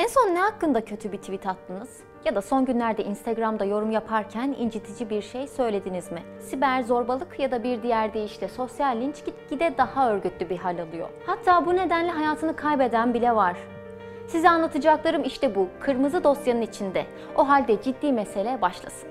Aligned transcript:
En 0.00 0.06
son 0.06 0.34
ne 0.34 0.40
hakkında 0.40 0.84
kötü 0.84 1.12
bir 1.12 1.16
tweet 1.18 1.46
attınız? 1.46 2.00
Ya 2.24 2.34
da 2.34 2.42
son 2.42 2.64
günlerde 2.64 3.04
Instagram'da 3.04 3.64
yorum 3.64 3.90
yaparken 3.90 4.56
incitici 4.58 5.10
bir 5.10 5.22
şey 5.22 5.48
söylediniz 5.48 6.12
mi? 6.12 6.22
Siber 6.40 6.82
zorbalık 6.82 7.40
ya 7.40 7.50
da 7.50 7.62
bir 7.62 7.82
diğer 7.82 8.14
deyişle 8.14 8.48
sosyal 8.48 9.00
linç 9.00 9.24
gitgide 9.24 9.74
daha 9.78 10.10
örgütlü 10.10 10.50
bir 10.50 10.56
hal 10.56 10.78
alıyor. 10.78 11.08
Hatta 11.26 11.66
bu 11.66 11.76
nedenle 11.76 12.10
hayatını 12.10 12.56
kaybeden 12.56 13.14
bile 13.14 13.34
var. 13.34 13.56
Size 14.26 14.48
anlatacaklarım 14.48 15.24
işte 15.24 15.54
bu. 15.54 15.68
Kırmızı 15.80 16.24
dosyanın 16.24 16.62
içinde. 16.62 17.06
O 17.36 17.48
halde 17.48 17.82
ciddi 17.82 18.12
mesele 18.12 18.60
başlasın. 18.62 19.08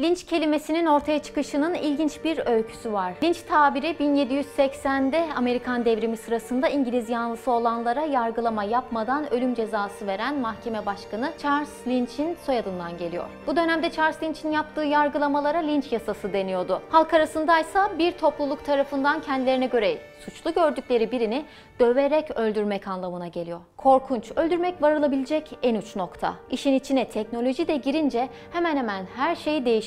Linç 0.00 0.26
kelimesinin 0.26 0.86
ortaya 0.86 1.18
çıkışının 1.22 1.74
ilginç 1.74 2.24
bir 2.24 2.46
öyküsü 2.46 2.92
var. 2.92 3.12
Linç 3.22 3.42
tabiri 3.42 3.86
1780'de 3.86 5.28
Amerikan 5.36 5.84
devrimi 5.84 6.16
sırasında 6.16 6.68
İngiliz 6.68 7.10
yanlısı 7.10 7.50
olanlara 7.50 8.00
yargılama 8.04 8.64
yapmadan 8.64 9.32
ölüm 9.32 9.54
cezası 9.54 10.06
veren 10.06 10.38
mahkeme 10.38 10.86
başkanı 10.86 11.32
Charles 11.42 11.86
Lynch'in 11.86 12.36
soyadından 12.46 12.98
geliyor. 12.98 13.24
Bu 13.46 13.56
dönemde 13.56 13.90
Charles 13.90 14.22
Lynch'in 14.22 14.50
yaptığı 14.50 14.84
yargılamalara 14.84 15.58
linç 15.58 15.92
yasası 15.92 16.32
deniyordu. 16.32 16.82
Halk 16.90 17.14
arasındaysa 17.14 17.98
bir 17.98 18.12
topluluk 18.12 18.64
tarafından 18.64 19.20
kendilerine 19.20 19.66
göre 19.66 19.98
suçlu 20.24 20.54
gördükleri 20.54 21.12
birini 21.12 21.44
döverek 21.80 22.30
öldürmek 22.30 22.88
anlamına 22.88 23.28
geliyor. 23.28 23.60
Korkunç, 23.76 24.32
öldürmek 24.36 24.82
varılabilecek 24.82 25.58
en 25.62 25.74
uç 25.74 25.96
nokta. 25.96 26.34
İşin 26.50 26.74
içine 26.74 27.08
teknoloji 27.08 27.68
de 27.68 27.76
girince 27.76 28.28
hemen 28.52 28.76
hemen 28.76 29.06
her 29.16 29.36
şey 29.36 29.64
değişiyor. 29.64 29.85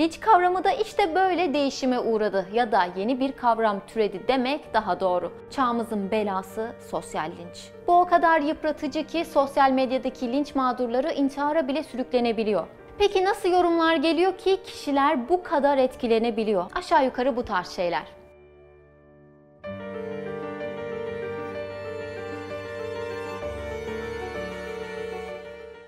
Linç 0.00 0.20
kavramı 0.20 0.64
da 0.64 0.72
işte 0.72 1.14
böyle 1.14 1.54
değişime 1.54 2.00
uğradı 2.00 2.46
ya 2.52 2.72
da 2.72 2.86
yeni 2.96 3.20
bir 3.20 3.32
kavram 3.32 3.80
türedi 3.86 4.20
demek 4.28 4.74
daha 4.74 5.00
doğru. 5.00 5.32
Çağımızın 5.50 6.10
belası 6.10 6.72
sosyal 6.90 7.24
linç. 7.24 7.68
Bu 7.86 8.00
o 8.00 8.04
kadar 8.04 8.40
yıpratıcı 8.40 9.06
ki 9.06 9.24
sosyal 9.24 9.70
medyadaki 9.70 10.32
linç 10.32 10.54
mağdurları 10.54 11.12
intihara 11.12 11.68
bile 11.68 11.82
sürüklenebiliyor. 11.82 12.66
Peki 12.98 13.24
nasıl 13.24 13.48
yorumlar 13.48 13.96
geliyor 13.96 14.38
ki 14.38 14.62
kişiler 14.64 15.28
bu 15.28 15.42
kadar 15.42 15.78
etkilenebiliyor? 15.78 16.64
Aşağı 16.74 17.04
yukarı 17.04 17.36
bu 17.36 17.44
tarz 17.44 17.68
şeyler. 17.68 18.23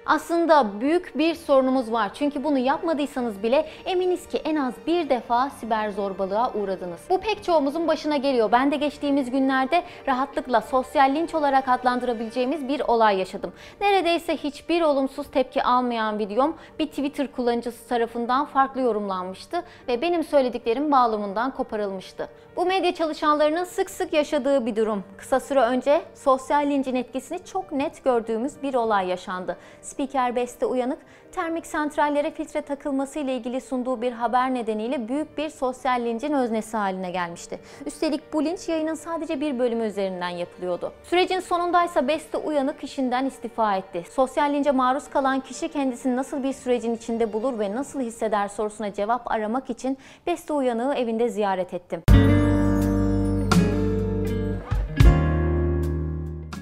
Aslında 0.07 0.81
büyük 0.81 1.19
bir 1.19 1.35
sorunumuz 1.35 1.93
var. 1.93 2.11
Çünkü 2.15 2.45
bunu 2.45 2.59
yapmadıysanız 2.59 3.43
bile 3.43 3.69
eminiz 3.85 4.29
ki 4.29 4.39
en 4.39 4.57
az 4.57 4.75
bir 4.87 5.09
defa 5.09 5.51
siber 5.51 5.91
zorbalığa 5.91 6.53
uğradınız. 6.53 7.01
Bu 7.11 7.21
pek 7.21 7.45
çoğumuzun 7.45 7.89
başına 7.89 8.17
geliyor. 8.17 8.53
Ben 8.53 8.71
de 8.71 8.77
geçtiğimiz 8.77 9.31
günlerde 9.31 9.83
rahatlıkla 10.07 10.61
sosyal 10.61 11.15
linç 11.15 11.35
olarak 11.35 11.69
adlandırabileceğimiz 11.69 12.69
bir 12.69 12.81
olay 12.81 13.19
yaşadım. 13.19 13.53
Neredeyse 13.81 14.37
hiçbir 14.37 14.83
olumsuz 14.83 15.31
tepki 15.31 15.63
almayan 15.63 16.19
videom 16.19 16.57
bir 16.79 16.87
Twitter 16.87 17.33
kullanıcısı 17.33 17.89
tarafından 17.89 18.45
farklı 18.45 18.81
yorumlanmıştı 18.81 19.63
ve 19.89 20.03
benim 20.03 20.25
söylediklerim 20.25 20.93
bağlamından 20.93 21.51
koparılmıştı. 21.51 22.29
Bu 22.57 22.67
medya 22.67 22.95
çalışanlarının 22.95 23.65
sık 23.65 23.91
sık 23.91 24.13
yaşadığı 24.13 24.67
bir 24.67 24.77
durum. 24.77 25.05
Kısa 25.17 25.41
süre 25.41 25.61
önce 25.61 26.03
sosyal 26.15 26.67
lincin 26.67 26.95
etkisini 26.95 27.45
çok 27.45 27.73
net 27.73 28.05
gördüğümüz 28.05 28.63
bir 28.63 28.75
olay 28.75 29.09
yaşandı. 29.09 29.57
Spiker 29.97 30.37
Beste 30.37 30.67
Uyanık, 30.67 30.99
termik 31.33 31.67
santrallere 31.67 32.31
filtre 32.31 32.61
takılması 32.61 33.19
ile 33.19 33.35
ilgili 33.35 33.61
sunduğu 33.61 34.03
bir 34.03 34.13
haber 34.13 34.55
nedeniyle 34.55 35.09
büyük 35.09 35.39
bir 35.39 35.49
sosyal 35.49 36.01
lincin 36.05 36.33
öznesi 36.33 36.77
haline 36.77 37.11
gelmişti. 37.11 37.59
Üstelik 37.87 38.33
bu 38.33 38.45
linç 38.45 38.69
yayının 38.69 38.95
sadece 38.95 39.41
bir 39.41 39.59
bölümü 39.59 39.85
üzerinden 39.85 40.29
yapılıyordu. 40.29 40.93
Sürecin 41.05 41.41
sonundaysa 41.41 42.09
Beste 42.09 42.39
Uyanık 42.39 42.85
işinden 42.85 43.25
istifa 43.25 43.77
etti. 43.77 44.05
Sosyal 44.11 44.53
lince 44.53 44.71
maruz 44.71 45.11
kalan 45.11 45.41
kişi 45.41 45.69
kendisini 45.69 46.17
nasıl 46.17 46.43
bir 46.43 46.53
sürecin 46.53 46.95
içinde 46.95 47.33
bulur 47.33 47.59
ve 47.59 47.75
nasıl 47.75 48.01
hisseder 48.01 48.49
sorusuna 48.49 48.93
cevap 48.93 49.31
aramak 49.31 49.71
için 49.71 49.99
Beste 50.27 50.53
Uyanık'ı 50.53 50.95
evinde 50.95 51.29
ziyaret 51.29 51.75
ettim. 51.75 52.03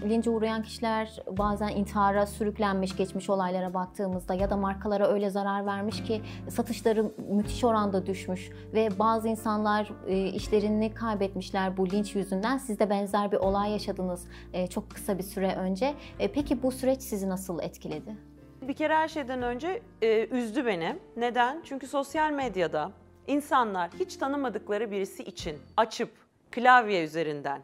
Lince 0.04 0.30
uğrayan 0.30 0.62
kişiler 0.62 1.16
bazen 1.30 1.68
intihara 1.68 2.26
sürüklenmiş 2.26 2.96
geçmiş 2.96 3.30
olaylara 3.30 3.74
baktığımızda 3.74 4.34
ya 4.34 4.50
da 4.50 4.56
markalara 4.56 5.08
öyle 5.08 5.30
zarar 5.30 5.66
vermiş 5.66 6.02
ki 6.02 6.22
satışları 6.48 7.12
müthiş 7.28 7.64
oranda 7.64 8.06
düşmüş 8.06 8.50
ve 8.74 8.88
bazı 8.98 9.28
insanlar 9.28 9.90
e, 10.06 10.26
işlerini 10.26 10.94
kaybetmişler 10.94 11.76
bu 11.76 11.90
linç 11.90 12.14
yüzünden. 12.14 12.58
Siz 12.58 12.78
de 12.78 12.90
benzer 12.90 13.32
bir 13.32 13.36
olay 13.36 13.70
yaşadınız 13.70 14.28
e, 14.52 14.66
çok 14.66 14.90
kısa 14.90 15.18
bir 15.18 15.22
süre 15.22 15.54
önce. 15.54 15.94
E, 16.18 16.32
peki 16.32 16.62
bu 16.62 16.72
süreç 16.72 17.02
sizi 17.02 17.28
nasıl 17.28 17.62
etkiledi? 17.62 18.16
Bir 18.62 18.74
kere 18.74 18.94
her 18.94 19.08
şeyden 19.08 19.42
önce 19.42 19.82
e, 20.02 20.26
üzdü 20.26 20.66
beni. 20.66 20.98
Neden? 21.16 21.62
Çünkü 21.64 21.86
sosyal 21.86 22.30
medyada 22.30 22.90
insanlar 23.26 23.90
hiç 24.00 24.16
tanımadıkları 24.16 24.90
birisi 24.90 25.22
için 25.22 25.58
açıp 25.76 26.10
klavye 26.50 27.04
üzerinden 27.04 27.62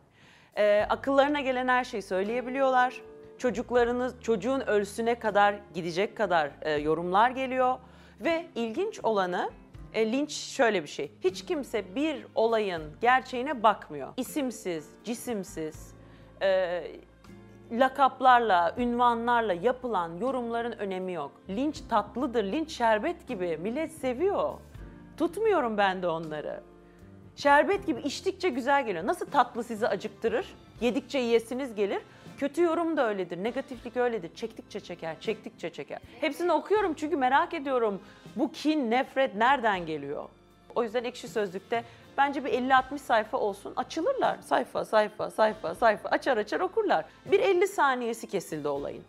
e, 0.57 0.87
akıllarına 0.89 1.41
gelen 1.41 1.69
her 1.69 1.85
şeyi 1.85 2.03
söyleyebiliyorlar. 2.03 3.03
Çocuklarınız, 3.39 4.15
çocuğun 4.21 4.61
ölsüne 4.61 5.15
kadar 5.19 5.55
gidecek 5.75 6.17
kadar 6.17 6.51
e, 6.63 6.73
yorumlar 6.73 7.31
geliyor. 7.31 7.79
Ve 8.21 8.47
ilginç 8.55 9.01
olanı 9.03 9.51
e, 9.95 10.13
linç 10.13 10.33
şöyle 10.33 10.83
bir 10.83 10.89
şey. 10.89 11.13
Hiç 11.25 11.45
kimse 11.45 11.95
bir 11.95 12.27
olayın 12.35 12.83
gerçeğine 13.01 13.63
bakmıyor. 13.63 14.09
İsimsiz, 14.17 14.89
cisimsiz, 15.05 15.95
e, 16.43 16.83
lakaplarla, 17.73 18.75
ünvanlarla 18.79 19.53
yapılan 19.53 20.17
yorumların 20.17 20.73
önemi 20.73 21.13
yok. 21.13 21.33
Linç 21.49 21.81
tatlıdır, 21.89 22.45
linç 22.45 22.71
şerbet 22.71 23.29
gibi. 23.29 23.59
Millet 23.63 23.93
seviyor. 23.93 24.55
Tutmuyorum 25.17 25.79
ben 25.79 26.03
de 26.03 26.09
onları. 26.09 26.61
Şerbet 27.43 27.87
gibi 27.87 28.01
içtikçe 28.01 28.49
güzel 28.49 28.87
geliyor. 28.87 29.07
Nasıl 29.07 29.27
tatlı 29.27 29.65
sizi 29.65 29.89
acıktırır? 29.89 30.55
Yedikçe 30.81 31.19
yiyesiniz 31.19 31.75
gelir. 31.75 32.03
Kötü 32.39 32.63
yorum 32.63 32.97
da 32.97 33.09
öyledir, 33.09 33.45
negatiflik 33.45 33.97
öyledir. 33.97 34.35
Çektikçe 34.35 34.81
çeker, 34.81 35.21
çektikçe 35.21 35.71
çeker. 35.71 35.99
Hepsini 36.21 36.53
okuyorum 36.53 36.95
çünkü 36.95 37.17
merak 37.17 37.55
ediyorum 37.55 38.01
bu 38.37 38.53
kin, 38.53 38.91
nefret 38.91 39.35
nereden 39.35 39.87
geliyor? 39.87 40.25
O 40.75 40.83
yüzden 40.83 41.05
ekşi 41.05 41.29
sözlükte 41.29 41.85
bence 42.19 42.45
bir 42.45 42.51
50-60 42.51 42.99
sayfa 42.99 43.39
olsun 43.39 43.73
açılırlar. 43.77 44.39
Sayfa, 44.43 44.85
sayfa, 44.85 45.31
sayfa, 45.31 45.75
sayfa 45.75 46.09
açar 46.09 46.37
açar 46.37 46.61
okurlar. 46.61 47.05
Bir 47.33 47.41
50 47.41 47.69
saniyesi 47.69 48.27
kesildi 48.27 48.69
olayın. 48.69 49.05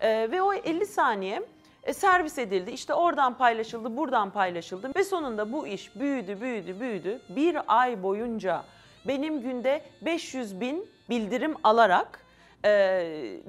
Ee, 0.00 0.28
ve 0.30 0.42
o 0.42 0.54
50 0.54 0.86
saniye 0.86 1.42
e, 1.84 1.92
servis 1.92 2.38
edildi. 2.38 2.70
İşte 2.70 2.94
oradan 2.94 3.34
paylaşıldı, 3.34 3.96
buradan 3.96 4.30
paylaşıldı 4.30 4.90
ve 4.96 5.04
sonunda 5.04 5.52
bu 5.52 5.66
iş 5.66 5.96
büyüdü, 5.96 6.40
büyüdü, 6.40 6.80
büyüdü. 6.80 7.20
Bir 7.28 7.58
ay 7.68 8.02
boyunca 8.02 8.62
benim 9.04 9.40
günde 9.42 9.82
500 10.02 10.60
bin 10.60 10.90
bildirim 11.10 11.54
alarak 11.64 12.20
e, 12.64 12.70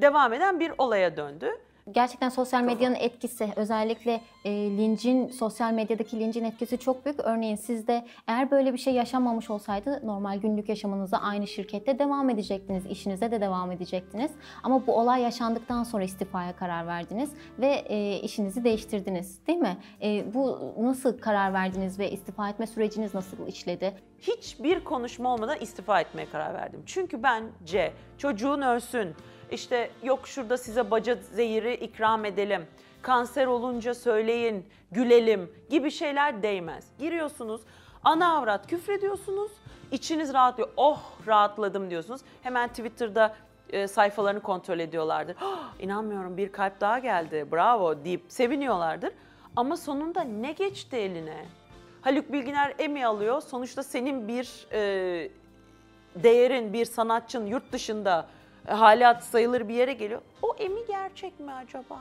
devam 0.02 0.34
eden 0.34 0.60
bir 0.60 0.72
olaya 0.78 1.18
döndü. 1.18 1.52
Gerçekten 1.92 2.30
sosyal 2.30 2.64
medyanın 2.64 2.96
etkisi, 2.96 3.50
özellikle 3.56 4.22
e, 4.46 4.52
lincin, 4.52 5.28
sosyal 5.28 5.74
medyadaki 5.74 6.20
lincin 6.20 6.44
etkisi 6.44 6.78
çok 6.78 7.06
büyük. 7.06 7.20
Örneğin 7.20 7.56
siz 7.56 7.88
de 7.88 8.06
eğer 8.28 8.52
böyle 8.52 8.74
bir 8.74 8.78
şey 8.78 8.94
yaşanmamış 8.94 9.50
olsaydı 9.50 10.02
normal 10.04 10.38
günlük 10.38 10.70
yaşamınıza 10.70 11.18
aynı 11.18 11.48
şirkette 11.48 12.00
devam 12.00 12.30
edecektiniz, 12.30 12.86
işinize 12.86 13.32
de 13.32 13.42
devam 13.42 13.72
edecektiniz. 13.72 14.32
Ama 14.64 14.88
bu 14.88 15.00
olay 15.00 15.22
yaşandıktan 15.22 15.84
sonra 15.84 16.04
istifaya 16.04 16.56
karar 16.56 16.88
verdiniz 16.88 17.30
ve 17.60 17.68
e, 17.68 18.20
işinizi 18.20 18.64
değiştirdiniz 18.64 19.48
değil 19.48 19.60
mi? 19.60 19.78
E, 20.02 20.34
bu 20.34 20.74
nasıl 20.80 21.18
karar 21.18 21.54
verdiniz 21.54 22.00
ve 22.00 22.12
istifa 22.12 22.50
etme 22.50 22.68
süreciniz 22.68 23.14
nasıl 23.14 23.48
işledi? 23.48 23.94
Hiçbir 24.20 24.84
konuşma 24.84 25.34
olmadan 25.34 25.60
istifa 25.60 26.02
etmeye 26.02 26.30
karar 26.30 26.53
verdim. 26.53 26.84
Çünkü 26.86 27.24
bence 27.24 27.94
çocuğun 28.18 28.62
ölsün, 28.62 29.16
işte 29.51 29.90
yok 30.03 30.28
şurada 30.28 30.57
size 30.57 30.91
baca 30.91 31.16
zehiri 31.16 31.73
ikram 31.73 32.25
edelim. 32.25 32.66
Kanser 33.01 33.45
olunca 33.47 33.93
söyleyin, 33.93 34.66
gülelim 34.91 35.51
gibi 35.69 35.91
şeyler 35.91 36.43
değmez. 36.43 36.87
Giriyorsunuz, 36.99 37.61
ana 38.03 38.37
avrat 38.37 38.67
küfrediyorsunuz. 38.67 39.51
içiniz 39.91 40.34
rahatlıyor. 40.34 40.69
Oh 40.78 41.01
rahatladım 41.28 41.90
diyorsunuz. 41.90 42.22
Hemen 42.43 42.69
Twitter'da 42.69 43.35
e, 43.69 43.87
sayfalarını 43.87 44.41
kontrol 44.41 44.79
ediyorlardır. 44.79 45.35
Oh, 45.41 45.59
inanmıyorum 45.79 46.37
bir 46.37 46.51
kalp 46.51 46.81
daha 46.81 46.99
geldi 46.99 47.47
bravo 47.51 48.05
deyip 48.05 48.22
seviniyorlardır. 48.28 49.11
Ama 49.55 49.78
sonunda 49.78 50.22
ne 50.22 50.51
geçti 50.51 50.95
eline? 50.95 51.45
Haluk 52.01 52.31
Bilginer 52.31 52.73
Emmy 52.79 53.05
alıyor. 53.05 53.41
Sonuçta 53.41 53.84
senin 53.84 54.28
bir 54.28 54.67
e, 54.72 55.29
değerin, 56.16 56.73
bir 56.73 56.85
sanatçın 56.85 57.45
yurt 57.45 57.72
dışında 57.72 58.28
hala 58.68 59.22
sayılır 59.22 59.68
bir 59.68 59.74
yere 59.74 59.94
geliyor. 59.94 60.22
O 60.42 60.56
emi 60.60 60.86
gerçek 60.88 61.40
mi 61.40 61.52
acaba? 61.54 62.00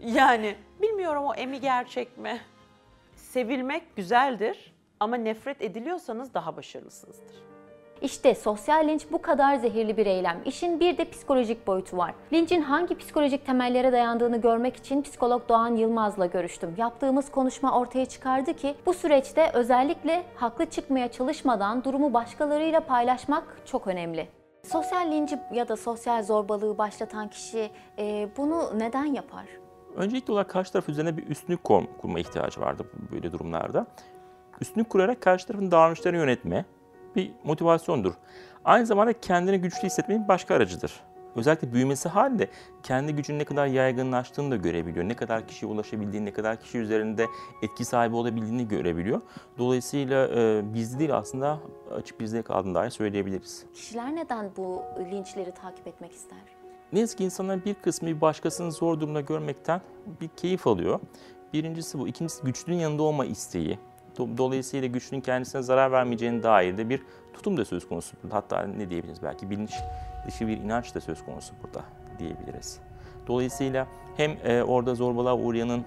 Yani 0.00 0.56
bilmiyorum 0.82 1.24
o 1.24 1.34
emi 1.34 1.60
gerçek 1.60 2.18
mi? 2.18 2.40
Sevilmek 3.16 3.96
güzeldir 3.96 4.72
Ama 5.00 5.16
nefret 5.16 5.62
ediliyorsanız 5.62 6.34
daha 6.34 6.56
başarılısınızdır. 6.56 7.48
İşte 8.02 8.34
sosyal 8.34 8.88
linç 8.88 9.06
bu 9.12 9.22
kadar 9.22 9.56
zehirli 9.56 9.96
bir 9.96 10.06
eylem. 10.06 10.40
İşin 10.44 10.80
bir 10.80 10.98
de 10.98 11.10
psikolojik 11.10 11.66
boyutu 11.66 11.96
var. 11.96 12.14
Lincin 12.32 12.62
hangi 12.62 12.98
psikolojik 12.98 13.46
temellere 13.46 13.92
dayandığını 13.92 14.40
görmek 14.40 14.76
için 14.76 15.02
psikolog 15.02 15.48
Doğan 15.48 15.76
Yılmaz'la 15.76 16.26
görüştüm. 16.26 16.74
Yaptığımız 16.78 17.30
konuşma 17.30 17.78
ortaya 17.80 18.06
çıkardı 18.06 18.54
ki 18.54 18.74
bu 18.86 18.94
süreçte 18.94 19.50
özellikle 19.54 20.24
haklı 20.36 20.66
çıkmaya 20.66 21.08
çalışmadan 21.08 21.84
durumu 21.84 22.12
başkalarıyla 22.12 22.80
paylaşmak 22.80 23.58
çok 23.66 23.86
önemli. 23.86 24.37
Sosyal 24.72 25.12
linci 25.12 25.38
ya 25.52 25.68
da 25.68 25.76
sosyal 25.76 26.22
zorbalığı 26.22 26.78
başlatan 26.78 27.28
kişi 27.28 27.70
e, 27.98 28.28
bunu 28.36 28.78
neden 28.78 29.04
yapar? 29.04 29.44
Öncelikli 29.96 30.32
olarak 30.32 30.50
karşı 30.50 30.72
taraf 30.72 30.88
üzerine 30.88 31.16
bir 31.16 31.26
üstünlük 31.26 31.64
kur- 31.64 31.84
kurma 32.00 32.20
ihtiyacı 32.20 32.60
vardı 32.60 32.86
böyle 33.12 33.32
durumlarda. 33.32 33.86
Üstünlük 34.60 34.90
kurarak 34.90 35.20
karşı 35.22 35.46
tarafın 35.46 35.70
davranışlarını 35.70 36.18
yönetme 36.18 36.64
bir 37.16 37.32
motivasyondur. 37.44 38.14
Aynı 38.64 38.86
zamanda 38.86 39.20
kendini 39.20 39.60
güçlü 39.60 39.82
hissetmenin 39.86 40.28
başka 40.28 40.54
aracıdır. 40.54 41.00
Özellikle 41.36 41.72
büyümesi 41.72 42.08
halinde 42.08 42.48
kendi 42.82 43.14
gücünün 43.14 43.38
ne 43.38 43.44
kadar 43.44 43.66
yaygınlaştığını 43.66 44.50
da 44.50 44.56
görebiliyor. 44.56 45.08
Ne 45.08 45.16
kadar 45.16 45.46
kişiye 45.46 45.72
ulaşabildiğini, 45.72 46.26
ne 46.26 46.32
kadar 46.32 46.60
kişi 46.60 46.78
üzerinde 46.78 47.26
etki 47.62 47.84
sahibi 47.84 48.16
olabildiğini 48.16 48.68
görebiliyor. 48.68 49.20
Dolayısıyla 49.58 50.28
e, 50.28 50.62
gizli 50.74 50.98
değil 50.98 51.16
aslında 51.16 51.58
açık 51.96 52.20
bir 52.20 52.26
zevk 52.26 52.50
aldığını 52.50 52.74
dahi 52.74 52.90
söyleyebiliriz. 52.90 53.64
Kişiler 53.74 54.16
neden 54.16 54.50
bu 54.56 54.82
linçleri 55.10 55.52
takip 55.52 55.86
etmek 55.86 56.12
ister? 56.12 56.38
Ne 56.92 57.00
yazık 57.00 57.18
ki 57.18 57.24
insanların 57.24 57.62
bir 57.64 57.74
kısmı 57.74 58.08
bir 58.08 58.20
başkasının 58.20 58.70
zor 58.70 59.00
durumda 59.00 59.20
görmekten 59.20 59.80
bir 60.20 60.28
keyif 60.28 60.66
alıyor. 60.66 61.00
Birincisi 61.52 61.98
bu. 61.98 62.08
İkincisi 62.08 62.42
güçlünün 62.44 62.78
yanında 62.78 63.02
olma 63.02 63.24
isteği. 63.24 63.78
Do- 64.18 64.38
Dolayısıyla 64.38 64.88
güçlünün 64.88 65.20
kendisine 65.20 65.62
zarar 65.62 65.92
vermeyeceğine 65.92 66.42
dair 66.42 66.78
de 66.78 66.88
bir 66.88 67.02
tutum 67.34 67.56
da 67.56 67.64
söz 67.64 67.88
konusu 67.88 68.16
burada. 68.22 68.34
Hatta 68.36 68.62
ne 68.62 68.90
diyebiliriz 68.90 69.22
belki 69.22 69.50
bilinç 69.50 69.72
dışı 70.26 70.48
bir 70.48 70.56
inanç 70.56 70.94
da 70.94 71.00
söz 71.00 71.24
konusu 71.24 71.54
burada 71.62 71.84
diyebiliriz. 72.18 72.78
Dolayısıyla 73.26 73.86
hem 74.16 74.30
e, 74.44 74.62
orada 74.62 74.94
zorbalığa 74.94 75.36
uğrayanın 75.36 75.84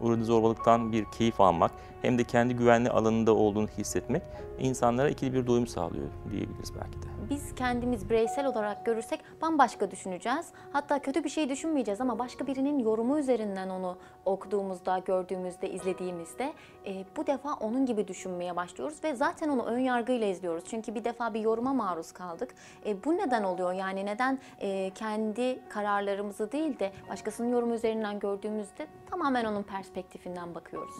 uğradığı 0.00 0.24
zorbalıktan 0.24 0.92
bir 0.92 1.04
keyif 1.18 1.40
almak 1.40 1.70
hem 2.02 2.18
de 2.18 2.24
kendi 2.24 2.54
güvenli 2.56 2.90
alanında 2.90 3.34
olduğunu 3.34 3.68
hissetmek 3.78 4.22
insanlara 4.58 5.08
ikili 5.08 5.32
bir 5.34 5.46
doyum 5.46 5.66
sağlıyor 5.66 6.06
diyebiliriz 6.30 6.72
belki 6.74 7.02
de. 7.02 7.06
Biz 7.30 7.54
kendimiz 7.54 8.10
bireysel 8.10 8.46
olarak 8.46 8.86
görürsek 8.86 9.20
bambaşka 9.42 9.90
düşüneceğiz. 9.90 10.46
Hatta 10.72 10.98
kötü 10.98 11.24
bir 11.24 11.28
şey 11.28 11.48
düşünmeyeceğiz 11.48 12.00
ama 12.00 12.18
başka 12.18 12.46
birinin 12.46 12.78
yorumu 12.78 13.18
üzerinden 13.18 13.68
onu 13.68 13.96
okuduğumuzda, 14.24 14.98
gördüğümüzde, 14.98 15.70
izlediğimizde 15.70 16.52
e, 16.86 17.04
bu 17.16 17.26
defa 17.26 17.54
onun 17.54 17.86
gibi 17.86 18.08
düşünmeye 18.08 18.56
başlıyoruz 18.56 19.04
ve 19.04 19.14
zaten 19.14 19.48
onu 19.48 19.62
ön 19.64 19.78
yargıyla 19.78 20.26
izliyoruz. 20.26 20.64
Çünkü 20.64 20.94
bir 20.94 21.04
defa 21.04 21.34
bir 21.34 21.40
yoruma 21.40 21.74
maruz 21.74 22.12
kaldık. 22.12 22.54
E, 22.86 23.04
bu 23.04 23.16
neden 23.16 23.42
oluyor? 23.42 23.72
Yani 23.72 24.06
neden 24.06 24.38
e, 24.60 24.90
kendi 24.90 25.68
kararlarımızı 25.68 26.52
değil 26.52 26.78
de 26.78 26.92
başkasının 27.10 27.48
yorumu 27.48 27.74
üzerinden 27.74 28.18
gördüğümüzde 28.18 28.86
tamamen 29.10 29.44
onun 29.44 29.62
perspektifinden 29.62 30.54
bakıyoruz. 30.54 30.94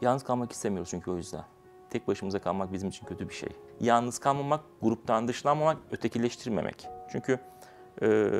Yalnız 0.00 0.22
kalmak 0.22 0.52
istemiyoruz 0.52 0.90
çünkü 0.90 1.10
o 1.10 1.16
yüzden. 1.16 1.44
Tek 1.90 2.08
başımıza 2.08 2.38
kalmak 2.38 2.72
bizim 2.72 2.88
için 2.88 3.06
kötü 3.06 3.28
bir 3.28 3.34
şey. 3.34 3.48
Yalnız 3.80 4.18
kalmamak, 4.18 4.60
gruptan 4.82 5.28
dışlanmamak, 5.28 5.76
ötekileştirmemek. 5.90 6.88
Çünkü 7.12 7.38
e, 8.02 8.30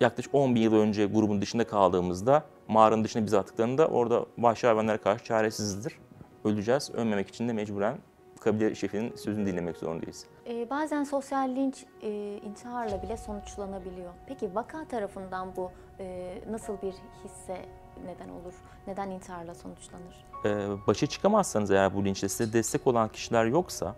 yaklaşık 0.00 0.34
10 0.34 0.54
bin 0.54 0.60
yıl 0.60 0.74
önce 0.74 1.06
grubun 1.06 1.40
dışında 1.40 1.66
kaldığımızda 1.66 2.44
mağaranın 2.68 3.04
dışına 3.04 3.26
bizi 3.26 3.38
attıklarında 3.38 3.88
orada 3.88 4.26
vahşi 4.38 4.66
hayvanlara 4.66 4.98
karşı 4.98 5.24
çaresizizdir. 5.24 5.98
Öleceğiz. 6.44 6.90
Ölmemek 6.94 7.28
için 7.28 7.48
de 7.48 7.52
mecburen 7.52 7.98
kabile 8.40 8.74
şefinin 8.74 9.16
sözünü 9.16 9.46
dinlemek 9.46 9.76
zorundayız. 9.76 10.26
E, 10.46 10.70
bazen 10.70 11.04
sosyal 11.04 11.48
linç 11.48 11.84
e, 12.02 12.40
intiharla 12.44 13.02
bile 13.02 13.16
sonuçlanabiliyor. 13.16 14.12
Peki 14.26 14.54
vaka 14.54 14.84
tarafından 14.88 15.56
bu 15.56 15.70
e, 15.98 16.34
nasıl 16.50 16.82
bir 16.82 16.94
hisse 17.24 17.56
neden 18.04 18.28
olur? 18.28 18.54
Neden 18.86 19.10
intiharla 19.10 19.54
sonuçlanır? 19.54 20.24
e, 20.44 20.68
başa 20.86 21.06
çıkamazsanız 21.06 21.70
eğer 21.70 21.94
bu 21.94 22.04
linçle 22.04 22.28
size 22.28 22.52
destek 22.52 22.86
olan 22.86 23.08
kişiler 23.08 23.44
yoksa, 23.44 23.96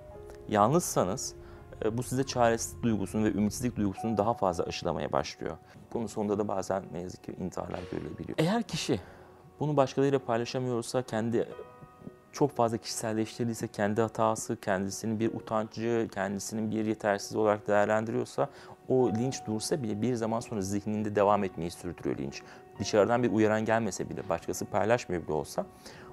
yalnızsanız 0.48 1.34
e, 1.84 1.98
bu 1.98 2.02
size 2.02 2.24
çaresizlik 2.24 2.82
duygusunu 2.82 3.24
ve 3.24 3.32
ümitsizlik 3.32 3.76
duygusunu 3.76 4.16
daha 4.16 4.34
fazla 4.34 4.64
aşılamaya 4.64 5.12
başlıyor. 5.12 5.56
Bunun 5.92 6.06
sonunda 6.06 6.38
da 6.38 6.48
bazen 6.48 6.82
ne 6.92 7.00
yazık 7.00 7.24
ki 7.24 7.32
intiharlar 7.40 7.80
görülebiliyor. 7.92 8.38
Eğer 8.38 8.62
kişi 8.62 9.00
bunu 9.60 9.76
başkalarıyla 9.76 10.18
paylaşamıyorsa, 10.18 11.02
kendi 11.02 11.48
çok 12.32 12.50
fazla 12.50 12.76
kişiselleştirdiyse, 12.76 13.68
kendi 13.68 14.00
hatası, 14.00 14.60
kendisinin 14.60 15.20
bir 15.20 15.34
utancı, 15.34 16.08
kendisinin 16.14 16.70
bir 16.70 16.84
yetersiz 16.84 17.36
olarak 17.36 17.68
değerlendiriyorsa 17.68 18.48
o 18.88 19.10
linç 19.10 19.46
dursa 19.46 19.82
bile 19.82 20.02
bir 20.02 20.14
zaman 20.14 20.40
sonra 20.40 20.60
zihninde 20.60 21.16
devam 21.16 21.44
etmeyi 21.44 21.70
sürdürüyor 21.70 22.18
linç. 22.18 22.42
Dışarıdan 22.78 23.22
bir 23.22 23.32
uyaran 23.32 23.64
gelmese 23.64 24.10
bile, 24.10 24.28
başkası 24.28 24.64
paylaşmıyor 24.64 25.22
bile 25.22 25.32
olsa 25.32 25.66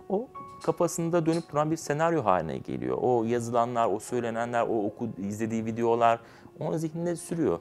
o 0.10 0.28
kafasında 0.64 1.26
dönüp 1.26 1.52
duran 1.52 1.72
bir 1.72 1.76
senaryo 1.76 2.26
haline 2.26 2.58
geliyor. 2.58 2.98
O 3.02 3.24
yazılanlar, 3.24 3.88
o 3.88 4.00
söylenenler, 4.00 4.62
o 4.62 4.86
oku, 4.86 5.10
izlediği 5.18 5.66
videolar 5.66 6.20
onun 6.60 6.78
zihninde 6.78 7.16
sürüyor. 7.16 7.60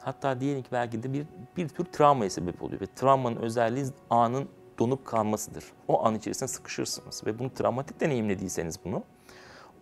Hatta 0.00 0.40
diyelim 0.40 0.62
ki 0.62 0.68
belki 0.72 1.02
de 1.02 1.12
bir, 1.12 1.26
bir 1.56 1.68
tür 1.68 1.84
travmaya 1.84 2.30
sebep 2.30 2.62
oluyor. 2.62 2.80
Ve 2.80 2.86
travmanın 2.96 3.36
özelliği 3.36 3.86
anın 4.10 4.48
donup 4.78 5.04
kalmasıdır. 5.04 5.64
O 5.88 6.06
an 6.06 6.14
içerisinde 6.14 6.48
sıkışırsınız 6.48 7.22
ve 7.26 7.38
bunu 7.38 7.54
travmatik 7.54 8.00
deneyimlediyseniz 8.00 8.78
bunu 8.84 9.02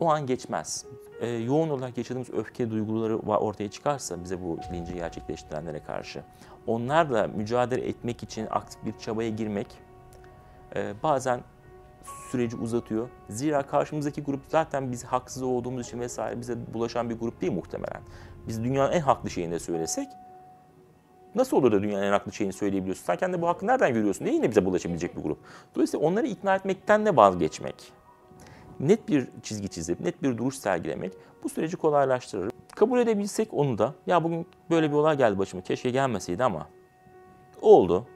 o 0.01 0.11
an 0.11 0.27
geçmez. 0.27 0.85
Ee, 1.21 1.29
yoğun 1.29 1.69
olarak 1.69 1.99
yaşadığımız 1.99 2.31
öfke 2.31 2.71
duyguları 2.71 3.19
ortaya 3.19 3.71
çıkarsa 3.71 4.25
bize 4.25 4.43
bu 4.43 4.59
linci 4.73 4.95
gerçekleştirenlere 4.95 5.83
karşı 5.83 6.23
onlarla 6.67 7.27
mücadele 7.27 7.89
etmek 7.89 8.23
için 8.23 8.47
aktif 8.51 8.85
bir 8.85 8.99
çabaya 8.99 9.31
girmek 9.31 9.67
e, 10.77 10.95
bazen 11.03 11.41
süreci 12.31 12.57
uzatıyor. 12.57 13.09
Zira 13.29 13.63
karşımızdaki 13.63 14.23
grup 14.23 14.41
zaten 14.49 14.93
biz 14.93 15.05
haksız 15.05 15.43
olduğumuz 15.43 15.87
için 15.87 16.01
vesaire 16.01 16.41
bize 16.41 16.75
bulaşan 16.75 17.11
bir 17.11 17.19
grup 17.19 17.41
değil 17.41 17.53
muhtemelen. 17.53 18.03
Biz 18.49 18.65
dünyanın 18.65 18.93
en 18.93 19.01
haklı 19.01 19.31
şeyini 19.31 19.53
de 19.53 19.59
söylesek 19.59 20.09
Nasıl 21.37 21.57
olur 21.57 21.73
da 21.73 21.83
dünyanın 21.83 22.03
en 22.03 22.11
haklı 22.11 22.33
şeyini 22.33 22.53
söyleyebiliyorsun? 22.53 23.05
Sen 23.05 23.17
kendi 23.17 23.43
bu 23.43 23.49
hakkı 23.49 23.67
nereden 23.67 23.95
görüyorsun 23.95 24.25
diye 24.25 24.35
yine 24.35 24.51
bize 24.51 24.65
bulaşabilecek 24.65 25.17
bir 25.17 25.23
grup. 25.23 25.39
Dolayısıyla 25.75 26.07
onları 26.07 26.27
ikna 26.27 26.55
etmekten 26.55 27.07
de 27.07 27.17
vazgeçmek, 27.17 27.93
net 28.81 29.09
bir 29.09 29.29
çizgi 29.43 29.69
çizip, 29.69 30.01
net 30.01 30.23
bir 30.23 30.39
duruş 30.39 30.57
sergilemek 30.57 31.13
bu 31.43 31.49
süreci 31.49 31.77
kolaylaştırır. 31.77 32.53
Kabul 32.77 32.99
edebilsek 32.99 33.55
onu 33.55 33.79
da, 33.79 33.95
ya 34.07 34.25
bugün 34.25 34.47
böyle 34.71 34.91
bir 34.91 34.97
olay 34.97 35.17
geldi 35.17 35.39
başıma, 35.39 35.63
keşke 35.63 35.91
gelmeseydi 35.91 36.45
ama 36.45 36.69
oldu. 37.63 38.07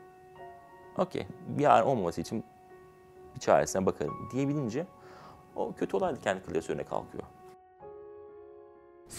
Okey, 0.98 1.26
yarın 1.58 1.86
olmaması 1.86 2.20
için 2.20 2.44
bir 3.34 3.40
çaresine 3.40 3.86
bakarım 3.86 4.28
diyebilince 4.32 4.86
o 5.56 5.72
kötü 5.72 5.96
olay 5.96 6.14
da 6.14 6.20
kendi 6.20 6.42
klasörüne 6.42 6.84
kalkıyor. 6.84 7.24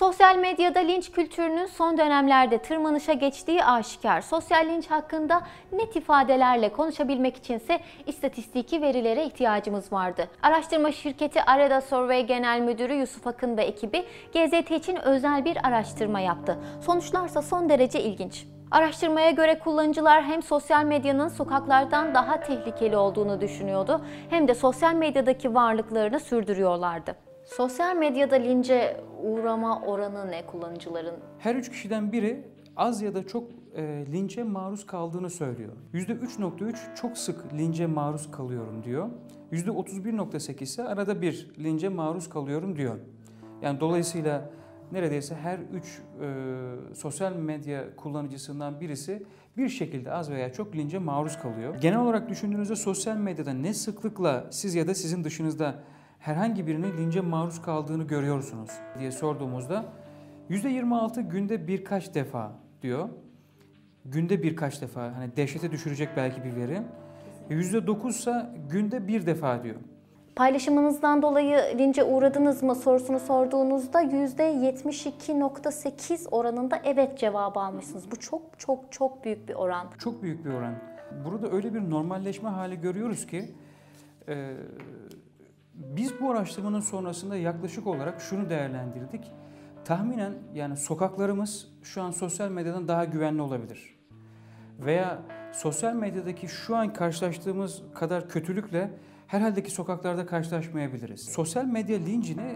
Sosyal 0.02 0.36
medyada 0.36 0.80
linç 0.80 1.12
kültürünün 1.12 1.66
son 1.66 1.98
dönemlerde 1.98 2.58
tırmanışa 2.58 3.14
geçtiği 3.14 3.64
aşikar. 3.64 4.22
Sosyal 4.22 4.66
linç 4.66 4.92
hakkında 4.92 5.42
net 5.72 5.96
ifadelerle 5.96 6.72
konuşabilmek 6.72 7.38
içinse 7.38 7.80
istatistiki 8.08 8.82
verilere 8.82 9.26
ihtiyacımız 9.26 9.94
vardı. 9.94 10.28
Araştırma 10.44 10.92
şirketi 10.92 11.42
Areda 11.44 11.82
Survey 11.82 12.26
Genel 12.26 12.60
Müdürü 12.60 12.94
Yusuf 12.94 13.28
Akın 13.28 13.58
ve 13.58 13.64
ekibi 13.64 14.06
GZT 14.34 14.72
için 14.72 14.96
özel 14.96 15.46
bir 15.46 15.68
araştırma 15.68 16.20
yaptı. 16.20 16.58
Sonuçlarsa 16.86 17.42
son 17.42 17.70
derece 17.70 18.04
ilginç. 18.04 18.46
Araştırmaya 18.72 19.32
göre 19.32 19.60
kullanıcılar 19.60 20.24
hem 20.24 20.44
sosyal 20.44 20.84
medyanın 20.84 21.28
sokaklardan 21.28 22.16
daha 22.16 22.40
tehlikeli 22.40 22.98
olduğunu 22.98 23.42
düşünüyordu 23.42 24.02
hem 24.30 24.48
de 24.48 24.56
sosyal 24.56 24.94
medyadaki 24.94 25.54
varlıklarını 25.54 26.20
sürdürüyorlardı. 26.20 27.31
Sosyal 27.58 27.96
medyada 27.96 28.36
lince 28.36 29.04
uğrama 29.24 29.82
oranı 29.82 30.32
ne 30.32 30.46
kullanıcıların? 30.46 31.16
Her 31.40 31.56
üç 31.56 31.70
kişiden 31.70 32.12
biri 32.12 32.48
az 32.76 33.02
ya 33.02 33.16
da 33.16 33.28
çok 33.28 33.52
e, 33.76 34.06
linçe 34.12 34.44
maruz 34.44 34.86
kaldığını 34.86 35.30
söylüyor. 35.30 35.72
%3.3 35.94 36.96
çok 36.96 37.18
sık 37.18 37.54
linçe 37.54 37.86
maruz 37.86 38.32
kalıyorum 38.32 38.84
diyor. 38.84 39.10
%31.8 39.52 40.64
ise 40.64 40.84
arada 40.84 41.22
bir 41.22 41.50
linçe 41.60 41.90
maruz 41.90 42.30
kalıyorum 42.30 42.76
diyor. 42.76 42.96
Yani 43.62 43.80
dolayısıyla 43.80 44.50
neredeyse 44.92 45.36
her 45.36 45.60
üç 45.60 46.02
e, 46.22 46.96
sosyal 46.96 47.34
medya 47.34 47.96
kullanıcısından 47.96 48.80
birisi 48.80 49.24
bir 49.58 49.70
şekilde 49.70 50.12
az 50.12 50.32
veya 50.32 50.54
çok 50.54 50.76
lince 50.76 51.00
maruz 51.00 51.38
kalıyor. 51.38 51.76
Genel 51.76 52.00
olarak 52.00 52.30
düşündüğünüzde 52.30 52.76
sosyal 52.76 53.18
medyada 53.18 53.54
ne 53.54 53.74
sıklıkla 53.74 54.48
siz 54.52 54.76
ya 54.76 54.88
da 54.88 54.96
sizin 54.96 55.24
dışınızda 55.24 55.76
herhangi 56.22 56.68
birinin 56.68 56.98
lince 56.98 57.22
maruz 57.22 57.62
kaldığını 57.62 58.04
görüyorsunuz 58.04 58.70
diye 59.00 59.12
sorduğumuzda 59.12 59.86
%26 60.50 61.30
günde 61.30 61.68
birkaç 61.68 62.16
defa 62.16 62.52
diyor. 62.82 63.10
Günde 64.06 64.44
birkaç 64.44 64.82
defa 64.82 65.02
hani 65.02 65.36
dehşete 65.36 65.72
düşürecek 65.72 66.10
belki 66.18 66.44
bir 66.44 66.56
veri. 66.56 66.82
%9 67.50 68.10
ise 68.10 68.50
günde 68.70 69.08
bir 69.08 69.26
defa 69.26 69.64
diyor. 69.64 69.76
Paylaşımınızdan 70.36 71.22
dolayı 71.22 71.58
lince 71.78 72.04
uğradınız 72.04 72.64
mı 72.64 72.76
sorusunu 72.76 73.20
sorduğunuzda 73.20 74.04
%72.8 74.04 76.30
oranında 76.30 76.82
evet 76.84 77.18
cevabı 77.18 77.60
almışsınız. 77.60 78.12
Bu 78.12 78.16
çok 78.16 78.42
çok 78.58 78.92
çok 78.92 79.26
büyük 79.26 79.50
bir 79.50 79.54
oran. 79.54 79.88
Çok 79.98 80.24
büyük 80.24 80.46
bir 80.46 80.50
oran. 80.50 80.74
Burada 81.26 81.52
öyle 81.52 81.74
bir 81.74 81.90
normalleşme 81.90 82.50
hali 82.50 82.82
görüyoruz 82.82 83.28
ki 83.28 83.52
e, 84.28 84.54
biz 85.82 86.22
bu 86.22 86.32
araştırmanın 86.32 86.80
sonrasında 86.80 87.38
yaklaşık 87.38 87.88
olarak 87.88 88.22
şunu 88.22 88.50
değerlendirdik. 88.50 89.32
Tahminen 89.86 90.34
yani 90.54 90.78
sokaklarımız 90.78 91.68
şu 91.84 92.02
an 92.02 92.12
sosyal 92.12 92.50
medyadan 92.50 92.88
daha 92.88 93.06
güvenli 93.06 93.42
olabilir. 93.42 93.96
Veya 94.80 95.22
sosyal 95.52 95.94
medyadaki 95.94 96.48
şu 96.48 96.76
an 96.76 96.94
karşılaştığımız 96.94 97.84
kadar 97.94 98.30
kötülükle 98.30 98.92
herhalde 99.28 99.64
ki 99.64 99.72
sokaklarda 99.72 100.26
karşılaşmayabiliriz. 100.26 101.22
Sosyal 101.22 101.66
medya 101.66 101.98
lincini 101.98 102.56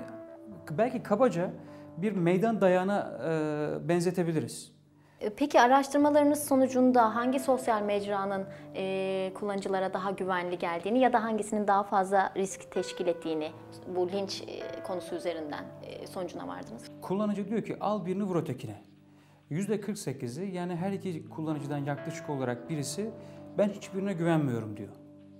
belki 0.77 1.03
kabaca 1.03 1.51
bir 1.97 2.11
meydan 2.11 2.61
dayağına 2.61 3.17
e, 3.23 3.89
benzetebiliriz. 3.89 4.74
E, 5.21 5.29
Peki 5.29 5.61
araştırmalarınız 5.61 6.43
sonucunda 6.47 7.15
hangi 7.15 7.39
sosyal 7.39 7.81
mecranın 7.81 8.45
e, 8.75 9.31
kullanıcılara 9.35 9.93
daha 9.93 10.11
güvenli 10.11 10.57
geldiğini 10.57 10.99
ya 10.99 11.13
da 11.13 11.23
hangisinin 11.23 11.67
daha 11.67 11.83
fazla 11.83 12.33
risk 12.35 12.71
teşkil 12.71 13.07
ettiğini 13.07 13.51
bu 13.95 14.11
linç 14.11 14.43
e, 14.47 14.83
konusu 14.83 15.15
üzerinden 15.15 15.63
e, 15.83 16.07
sonucuna 16.07 16.47
vardınız? 16.47 16.83
Kullanıcı 17.01 17.47
diyor 17.49 17.63
ki 17.63 17.77
al 17.79 18.05
birini 18.05 18.23
vur 18.23 18.35
ötekine. 18.35 18.81
%48'i 19.51 20.55
yani 20.55 20.75
her 20.75 20.91
iki 20.91 21.29
kullanıcıdan 21.29 21.77
yaklaşık 21.77 22.29
olarak 22.29 22.69
birisi 22.69 23.09
ben 23.57 23.69
hiçbirine 23.69 24.13
güvenmiyorum 24.13 24.77
diyor. 24.77 24.93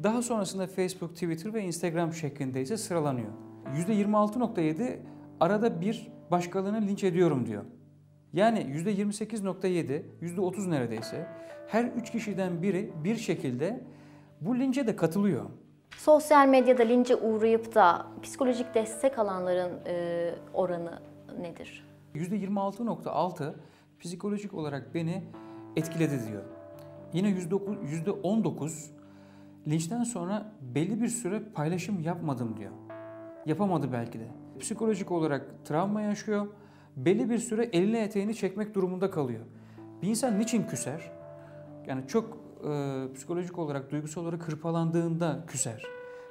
Daha 0.03 0.21
sonrasında 0.21 0.67
Facebook, 0.67 1.13
Twitter 1.13 1.53
ve 1.53 1.61
Instagram 1.61 2.13
şeklinde 2.13 2.61
ise 2.61 2.77
sıralanıyor. 2.77 3.31
%26.7 3.75 4.99
arada 5.39 5.81
bir 5.81 6.11
başkalarını 6.31 6.81
linç 6.81 7.03
ediyorum 7.03 7.45
diyor. 7.45 7.63
Yani 8.33 8.59
%28.7, 8.59 10.01
%30 10.21 10.69
neredeyse 10.69 11.27
her 11.67 11.85
üç 11.85 12.11
kişiden 12.11 12.61
biri 12.61 12.93
bir 13.03 13.15
şekilde 13.15 13.83
bu 14.41 14.59
lince 14.59 14.87
de 14.87 14.95
katılıyor. 14.95 15.45
Sosyal 15.97 16.47
medyada 16.47 16.83
lince 16.83 17.15
uğrayıp 17.15 17.75
da 17.75 18.07
psikolojik 18.23 18.75
destek 18.75 19.19
alanların 19.19 19.79
e, 19.87 20.35
oranı 20.53 20.99
nedir? 21.41 21.85
%26.6 22.15 23.53
psikolojik 23.99 24.53
olarak 24.53 24.93
beni 24.95 25.23
etkiledi 25.75 26.27
diyor. 26.29 26.43
Yine 27.13 27.29
%9 27.29 27.77
%19 28.23 28.85
linçten 29.67 30.03
sonra 30.03 30.51
belli 30.61 31.01
bir 31.01 31.07
süre 31.07 31.41
paylaşım 31.53 31.99
yapmadım 31.99 32.57
diyor. 32.57 32.71
Yapamadı 33.45 33.91
belki 33.91 34.19
de. 34.19 34.27
Psikolojik 34.59 35.11
olarak 35.11 35.65
travma 35.65 36.01
yaşıyor. 36.01 36.47
Belli 36.95 37.29
bir 37.29 37.37
süre 37.37 37.63
eline 37.73 37.99
eteğini 37.99 38.35
çekmek 38.35 38.75
durumunda 38.75 39.09
kalıyor. 39.11 39.45
Bir 40.01 40.07
insan 40.07 40.39
niçin 40.39 40.63
küser? 40.63 41.01
Yani 41.87 42.07
çok 42.07 42.37
e, 42.63 43.13
psikolojik 43.15 43.59
olarak, 43.59 43.91
duygusal 43.91 44.21
olarak 44.23 44.47
hırpalandığında 44.47 45.43
küser. 45.47 45.83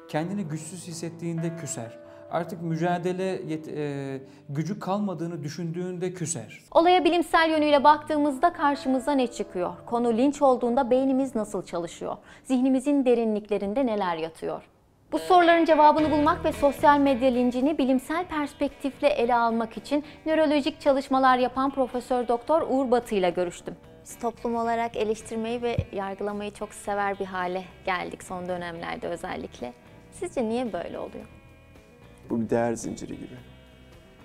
Kendini 0.08 0.44
güçsüz 0.44 0.86
hissettiğinde 0.88 1.56
küser. 1.56 1.98
Artık 2.30 2.62
mücadele 2.62 3.22
yet- 3.42 3.68
e, 3.76 4.20
gücü 4.48 4.78
kalmadığını 4.80 5.42
düşündüğünde 5.42 6.12
küser. 6.14 6.60
Olaya 6.70 7.04
bilimsel 7.04 7.50
yönüyle 7.50 7.84
baktığımızda 7.84 8.52
karşımıza 8.52 9.12
ne 9.12 9.26
çıkıyor? 9.26 9.72
Konu 9.86 10.16
linç 10.16 10.42
olduğunda 10.42 10.90
beynimiz 10.90 11.34
nasıl 11.34 11.62
çalışıyor? 11.66 12.16
Zihnimizin 12.44 13.04
derinliklerinde 13.04 13.86
neler 13.86 14.16
yatıyor? 14.16 14.62
Bu 15.14 15.18
soruların 15.18 15.64
cevabını 15.64 16.10
bulmak 16.10 16.44
ve 16.44 16.52
sosyal 16.52 16.98
medya 16.98 17.30
lincini 17.30 17.78
bilimsel 17.78 18.26
perspektifle 18.26 19.08
ele 19.08 19.34
almak 19.34 19.76
için 19.76 20.04
nörolojik 20.26 20.80
çalışmalar 20.80 21.38
yapan 21.38 21.70
Profesör 21.70 22.28
Doktor 22.28 22.62
Uğur 22.62 22.90
Batı 22.90 23.14
ile 23.14 23.30
görüştüm. 23.30 23.74
Biz 24.04 24.18
toplum 24.18 24.56
olarak 24.56 24.96
eleştirmeyi 24.96 25.62
ve 25.62 25.76
yargılamayı 25.92 26.50
çok 26.50 26.74
sever 26.74 27.18
bir 27.18 27.24
hale 27.24 27.64
geldik 27.86 28.22
son 28.22 28.48
dönemlerde 28.48 29.08
özellikle. 29.08 29.72
Sizce 30.12 30.48
niye 30.48 30.72
böyle 30.72 30.98
oluyor? 30.98 31.26
Bu 32.30 32.40
bir 32.40 32.50
değer 32.50 32.74
zinciri 32.74 33.16
gibi. 33.16 33.36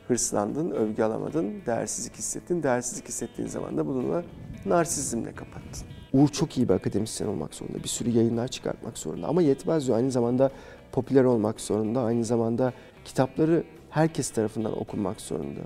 Hırslandın, 0.07 0.71
övgü 0.71 1.03
alamadın, 1.03 1.61
değersizlik 1.65 2.15
hissettin. 2.15 2.63
Değersizlik 2.63 3.07
hissettiğin 3.07 3.49
zaman 3.49 3.77
da 3.77 3.87
bununla 3.87 4.23
narsizmle 4.65 5.31
kapattın. 5.31 5.87
Uğur 6.13 6.27
çok 6.27 6.57
iyi 6.57 6.69
bir 6.69 6.73
akademisyen 6.73 7.27
olmak 7.27 7.53
zorunda. 7.53 7.83
Bir 7.83 7.87
sürü 7.87 8.09
yayınlar 8.09 8.47
çıkartmak 8.47 8.97
zorunda. 8.97 9.27
Ama 9.27 9.41
yetmez 9.41 9.87
diyor. 9.87 9.97
Aynı 9.97 10.11
zamanda 10.11 10.51
popüler 10.91 11.23
olmak 11.23 11.61
zorunda. 11.61 12.01
Aynı 12.01 12.23
zamanda 12.23 12.73
kitapları 13.05 13.63
herkes 13.89 14.29
tarafından 14.29 14.79
okunmak 14.79 15.21
zorunda. 15.21 15.61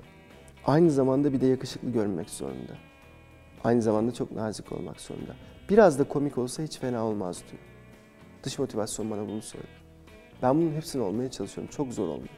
Aynı 0.66 0.90
zamanda 0.90 1.32
bir 1.32 1.40
de 1.40 1.46
yakışıklı 1.46 1.90
görünmek 1.90 2.30
zorunda. 2.30 2.72
Aynı 3.64 3.82
zamanda 3.82 4.14
çok 4.14 4.32
nazik 4.32 4.72
olmak 4.72 5.00
zorunda. 5.00 5.34
Biraz 5.70 5.98
da 5.98 6.04
komik 6.04 6.38
olsa 6.38 6.62
hiç 6.62 6.78
fena 6.78 7.06
olmaz 7.06 7.42
diyor. 7.50 7.62
Dış 8.42 8.58
motivasyon 8.58 9.10
bana 9.10 9.28
bunu 9.28 9.42
söyledi. 9.42 9.68
Ben 10.42 10.56
bunun 10.56 10.72
hepsini 10.72 11.02
olmaya 11.02 11.30
çalışıyorum. 11.30 11.72
Çok 11.76 11.92
zor 11.92 12.08
olmak. 12.08 12.28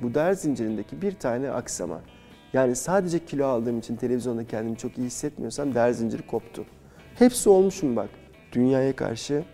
Bu 0.00 0.14
değer 0.14 0.32
zincirindeki 0.32 1.02
bir 1.02 1.12
tane 1.12 1.50
aksama. 1.50 2.00
Yani 2.52 2.76
sadece 2.76 3.24
kilo 3.24 3.46
aldığım 3.46 3.78
için 3.78 3.96
televizyonda 3.96 4.46
kendimi 4.46 4.76
çok 4.76 4.98
iyi 4.98 5.06
hissetmiyorsam 5.06 5.74
değer 5.74 5.90
zinciri 5.90 6.26
koptu. 6.26 6.64
Hepsi 7.14 7.48
olmuşum 7.48 7.96
bak. 7.96 8.10
Dünyaya 8.52 8.96
karşı 8.96 9.44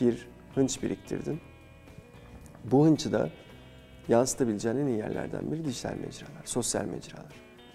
bir 0.00 0.28
hınç 0.54 0.82
biriktirdin. 0.82 1.40
Bu 2.64 2.86
hınçı 2.86 3.12
da 3.12 3.30
yansıtabileceğin 4.08 4.76
en 4.76 4.86
iyi 4.86 4.98
yerlerden 4.98 5.52
biri 5.52 5.64
dijital 5.64 5.94
mecralar, 5.94 6.42
sosyal 6.44 6.84
mecralar. 6.84 7.32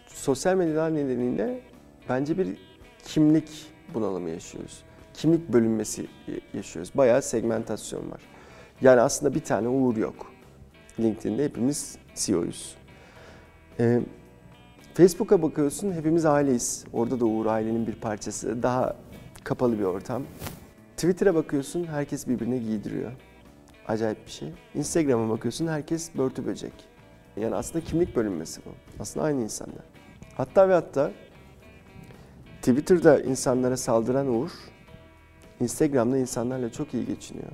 Sosyal 0.08 0.56
medyalar 0.56 0.96
nedeniyle 0.96 1.62
bence 2.10 2.38
bir 2.38 2.58
kimlik 3.03 3.50
bunalımı 3.94 4.29
yaşıyoruz. 4.29 4.84
Kimlik 5.13 5.53
bölünmesi 5.53 6.08
yaşıyoruz. 6.53 6.91
Bayağı 6.96 7.22
segmentasyon 7.22 8.12
var. 8.12 8.22
Yani 8.82 9.01
aslında 9.01 9.36
bir 9.36 9.44
tane 9.44 9.67
Uğur 9.67 9.98
yok. 9.98 10.32
LinkedIn'de 11.00 11.44
hepimiz 11.44 11.98
CEO'yuz. 12.15 12.75
Ee, 13.79 14.01
Facebook'a 14.94 15.41
bakıyorsun 15.41 15.91
hepimiz 15.91 16.25
aileyiz. 16.25 16.86
Orada 16.94 17.20
da 17.20 17.25
Uğur 17.25 17.46
ailenin 17.46 17.88
bir 17.88 17.96
parçası. 17.96 18.63
Daha 18.63 18.96
kapalı 19.44 19.79
bir 19.79 19.84
ortam. 19.84 20.24
Twitter'a 20.98 21.36
bakıyorsun 21.36 21.84
herkes 21.84 22.27
birbirine 22.27 22.58
giydiriyor. 22.58 23.12
Acayip 23.88 24.25
bir 24.25 24.32
şey. 24.32 24.50
Instagram'a 24.75 25.29
bakıyorsun 25.29 25.67
herkes 25.67 26.15
börtü 26.17 26.46
böcek. 26.46 26.74
Yani 27.38 27.56
aslında 27.56 27.86
kimlik 27.86 28.15
bölünmesi 28.15 28.62
bu. 28.65 28.70
Aslında 29.00 29.25
aynı 29.25 29.41
insanlar. 29.41 29.84
Hatta 30.36 30.70
ve 30.70 30.74
hatta 30.74 31.12
Twitter'da 32.62 33.22
insanlara 33.22 33.77
saldıran 33.77 34.27
Uğur, 34.27 34.51
Instagram'da 35.60 36.17
insanlarla 36.17 36.72
çok 36.72 36.94
iyi 36.94 37.06
geçiniyor. 37.06 37.51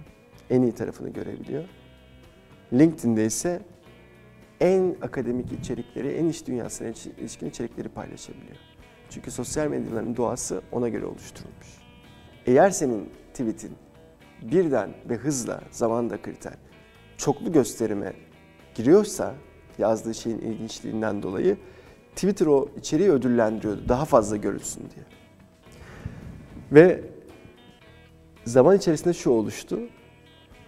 En 0.49 0.61
iyi 0.61 0.71
tarafını 0.71 1.09
görebiliyor. 1.09 1.63
LinkedIn'de 2.73 3.25
ise 3.25 3.61
en 4.59 4.95
akademik 5.01 5.51
içerikleri, 5.51 6.07
en 6.07 6.25
iş 6.25 6.47
dünyasına 6.47 6.87
ilişkin 7.17 7.49
içerikleri 7.49 7.89
paylaşabiliyor. 7.89 8.57
Çünkü 9.09 9.31
sosyal 9.31 9.67
medyaların 9.67 10.17
doğası 10.17 10.61
ona 10.71 10.89
göre 10.89 11.05
oluşturulmuş. 11.05 11.67
Eğer 12.45 12.69
senin 12.69 13.09
tweetin 13.33 13.71
birden 14.51 14.93
ve 15.09 15.15
hızla, 15.15 15.61
zaman 15.71 16.09
da 16.09 16.21
kriter, 16.21 16.53
çoklu 17.17 17.51
gösterime 17.51 18.13
giriyorsa 18.75 19.35
yazdığı 19.77 20.13
şeyin 20.13 20.37
ilginçliğinden 20.37 21.23
dolayı 21.23 21.57
Twitter 22.15 22.45
o 22.45 22.69
içeriği 22.77 23.11
ödüllendiriyordu 23.11 23.89
daha 23.89 24.05
fazla 24.05 24.37
görülsün 24.37 24.81
diye. 24.95 25.05
Ve 26.71 27.03
zaman 28.45 28.77
içerisinde 28.77 29.13
şu 29.13 29.29
oluştu. 29.29 29.79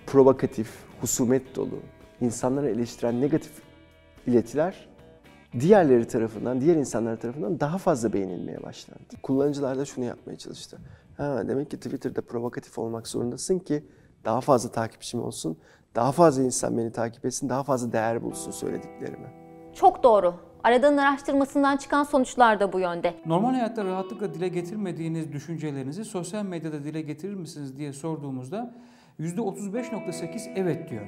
Provokatif, 0.07 0.71
husumet 1.01 1.55
dolu, 1.55 1.79
insanları 2.21 2.69
eleştiren 2.69 3.21
negatif 3.21 3.51
iletiler 4.27 4.87
diğerleri 5.59 6.07
tarafından, 6.07 6.61
diğer 6.61 6.75
insanlar 6.75 7.19
tarafından 7.19 7.59
daha 7.59 7.77
fazla 7.77 8.13
beğenilmeye 8.13 8.63
başlandı. 8.63 9.03
Kullanıcılar 9.23 9.77
da 9.77 9.85
şunu 9.85 10.05
yapmaya 10.05 10.37
çalıştı. 10.37 10.77
Ha, 11.17 11.43
demek 11.47 11.71
ki 11.71 11.77
Twitter'da 11.77 12.21
provokatif 12.21 12.77
olmak 12.79 13.07
zorundasın 13.07 13.59
ki 13.59 13.83
daha 14.25 14.41
fazla 14.41 14.71
takipçim 14.71 15.23
olsun, 15.23 15.57
daha 15.95 16.11
fazla 16.11 16.43
insan 16.43 16.77
beni 16.77 16.91
takip 16.91 17.25
etsin, 17.25 17.49
daha 17.49 17.63
fazla 17.63 17.91
değer 17.91 18.23
bulsun 18.23 18.51
söylediklerime. 18.51 19.33
Çok 19.73 20.03
doğru. 20.03 20.33
Aradığın 20.63 20.97
araştırmasından 20.97 21.77
çıkan 21.77 22.03
sonuçlar 22.03 22.59
da 22.59 22.73
bu 22.73 22.79
yönde. 22.79 23.13
Normal 23.25 23.53
hayatta 23.53 23.85
rahatlıkla 23.85 24.33
dile 24.33 24.47
getirmediğiniz 24.47 25.31
düşüncelerinizi 25.31 26.05
sosyal 26.05 26.45
medyada 26.45 26.83
dile 26.83 27.01
getirir 27.01 27.33
misiniz 27.33 27.77
diye 27.77 27.93
sorduğumuzda 27.93 28.75
%35.8 29.19 30.53
evet 30.55 30.89
diyor. 30.89 31.07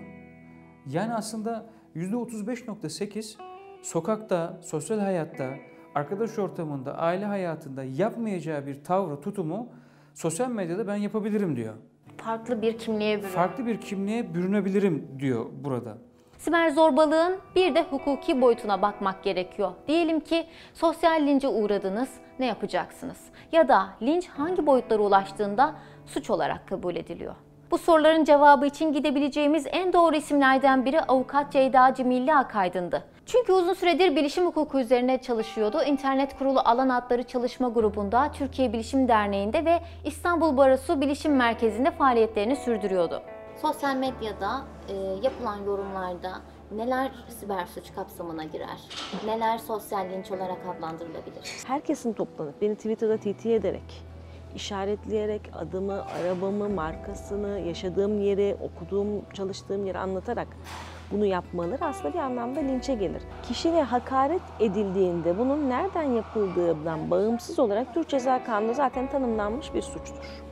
Yani 0.89 1.13
aslında 1.13 1.65
%35.8 1.95 3.37
sokakta, 3.81 4.59
sosyal 4.61 4.99
hayatta, 4.99 5.49
arkadaş 5.95 6.39
ortamında, 6.39 6.97
aile 6.97 7.25
hayatında 7.25 7.83
yapmayacağı 7.83 8.65
bir 8.65 8.83
tavrı, 8.83 9.21
tutumu 9.21 9.69
sosyal 10.17 10.49
medyada 10.49 10.87
ben 10.87 10.95
yapabilirim 10.95 11.55
diyor. 11.55 11.73
farklı 12.17 12.61
bir 12.61 12.77
kimliğe 12.77 13.17
bürünüyor. 13.17 13.33
Farklı 13.33 13.65
bir 13.65 13.81
kimliğe 13.81 14.33
bürünebilirim 14.33 15.07
diyor 15.19 15.45
burada. 15.51 15.97
Siber 16.37 16.69
zorbalığın 16.69 17.37
bir 17.55 17.75
de 17.75 17.83
hukuki 17.83 18.41
boyutuna 18.41 18.81
bakmak 18.81 19.23
gerekiyor. 19.23 19.71
Diyelim 19.87 20.19
ki 20.19 20.45
sosyal 20.73 21.27
lince 21.27 21.47
uğradınız, 21.47 22.09
ne 22.39 22.45
yapacaksınız? 22.45 23.17
Ya 23.51 23.67
da 23.67 23.87
linç 24.01 24.27
hangi 24.27 24.67
boyutlara 24.67 25.01
ulaştığında 25.01 25.75
suç 26.05 26.29
olarak 26.29 26.67
kabul 26.67 26.95
ediliyor? 26.95 27.35
Bu 27.71 27.77
soruların 27.77 28.23
cevabı 28.23 28.65
için 28.65 28.93
gidebileceğimiz 28.93 29.65
en 29.71 29.93
doğru 29.93 30.15
isimlerden 30.15 30.85
biri 30.85 31.01
avukat 31.01 31.51
Ceyda 31.51 31.93
Cimilli 31.93 32.35
Akaydın'dı. 32.35 33.03
Çünkü 33.27 33.53
uzun 33.53 33.73
süredir 33.73 34.15
bilişim 34.15 34.45
hukuku 34.45 34.79
üzerine 34.79 35.21
çalışıyordu. 35.21 35.83
İnternet 35.83 36.37
kurulu 36.37 36.59
alan 36.59 36.89
adları 36.89 37.23
çalışma 37.23 37.69
grubunda, 37.69 38.31
Türkiye 38.31 38.73
Bilişim 38.73 39.07
Derneği'nde 39.07 39.65
ve 39.65 39.79
İstanbul 40.05 40.57
Barosu 40.57 41.01
Bilişim 41.01 41.35
Merkezi'nde 41.35 41.91
faaliyetlerini 41.91 42.55
sürdürüyordu. 42.55 43.21
Sosyal 43.61 43.95
medyada 43.95 44.61
e, 44.89 44.93
yapılan 45.23 45.63
yorumlarda 45.65 46.31
neler 46.71 47.11
siber 47.39 47.65
suç 47.65 47.95
kapsamına 47.95 48.43
girer? 48.43 48.79
Neler 49.25 49.57
sosyal 49.57 50.09
linç 50.09 50.31
olarak 50.31 50.57
adlandırılabilir? 50.77 51.63
Herkesin 51.67 52.13
toplanıp 52.13 52.61
beni 52.61 52.75
Twitter'da 52.75 53.17
TT 53.17 53.45
ederek, 53.45 54.03
işaretleyerek 54.55 55.41
adımı, 55.53 56.05
arabamı, 56.05 56.69
markasını, 56.69 57.59
yaşadığım 57.59 58.21
yeri, 58.21 58.57
okuduğum, 58.61 59.25
çalıştığım 59.33 59.85
yeri 59.85 59.97
anlatarak 59.99 60.47
bunu 61.11 61.25
yapmaları 61.25 61.85
aslında 61.85 62.13
bir 62.13 62.19
anlamda 62.19 62.59
linçe 62.59 62.95
gelir. 62.95 63.21
Kişiye 63.43 63.83
hakaret 63.83 64.41
edildiğinde 64.59 65.37
bunun 65.37 65.69
nereden 65.69 66.03
yapıldığından 66.03 67.11
bağımsız 67.11 67.59
olarak 67.59 67.93
Türk 67.93 68.09
Ceza 68.09 68.43
Kanunu'nda 68.43 68.73
zaten 68.73 69.09
tanımlanmış 69.09 69.73
bir 69.73 69.81
suçtur. 69.81 70.43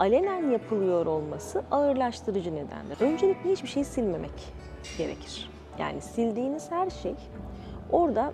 Alenen 0.00 0.50
yapılıyor 0.50 1.06
olması 1.06 1.62
ağırlaştırıcı 1.70 2.54
nedendir. 2.54 3.00
Öncelikle 3.00 3.50
hiçbir 3.50 3.68
şeyi 3.68 3.84
silmemek 3.84 4.52
gerekir. 4.98 5.50
Yani 5.78 6.00
sildiğiniz 6.00 6.70
her 6.70 6.90
şey 6.90 7.14
orada 7.90 8.32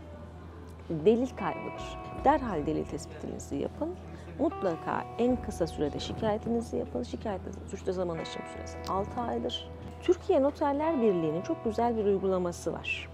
delil 0.91 1.29
kaybıdır. 1.37 1.99
Derhal 2.25 2.67
delil 2.67 2.85
tespitinizi 2.85 3.57
yapın. 3.57 3.95
Mutlaka 4.39 5.05
en 5.19 5.43
kısa 5.43 5.67
sürede 5.67 6.01
şikayetinizi 6.01 6.77
yapın. 6.77 7.03
Şikayet 7.03 7.41
suçta 7.71 7.93
zaman 7.93 8.19
aşım 8.19 8.43
süresi 8.55 8.93
6 8.93 9.21
aydır. 9.21 9.71
Türkiye 10.03 10.43
Noterler 10.43 11.03
Birliği'nin 11.03 11.43
çok 11.43 11.65
güzel 11.65 11.97
bir 11.97 12.05
uygulaması 12.05 12.73
var. 12.73 13.09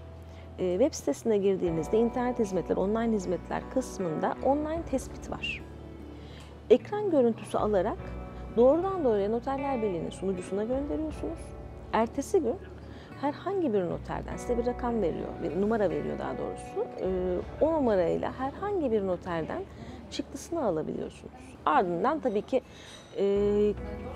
Ee, 0.59 0.77
web 0.79 0.93
sitesine 0.93 1.37
girdiğinizde 1.37 1.97
internet 1.97 2.39
hizmetler, 2.39 2.77
online 2.77 3.15
hizmetler 3.15 3.69
kısmında 3.73 4.35
online 4.43 4.81
tespit 4.91 5.31
var. 5.31 5.63
Ekran 6.69 7.11
görüntüsü 7.11 7.57
alarak 7.57 7.97
doğrudan 8.57 9.03
doğruya 9.03 9.29
Noterler 9.29 9.81
Birliği'nin 9.81 10.09
sunucusuna 10.09 10.63
gönderiyorsunuz. 10.63 11.39
Ertesi 11.93 12.39
gün 12.39 12.55
herhangi 13.21 13.73
bir 13.73 13.81
noterden 13.81 14.37
size 14.37 14.57
bir 14.57 14.65
rakam 14.65 15.01
veriyor, 15.01 15.29
bir 15.43 15.61
numara 15.61 15.89
veriyor 15.89 16.19
daha 16.19 16.37
doğrusu. 16.37 16.87
Ee, 17.01 17.37
o 17.61 17.73
numarayla 17.73 18.33
herhangi 18.39 18.91
bir 18.91 19.07
noterden 19.07 19.63
çıktısını 20.11 20.63
alabiliyorsunuz. 20.63 21.55
Ardından 21.65 22.19
tabii 22.19 22.41
ki 22.41 22.61
e, 23.17 23.73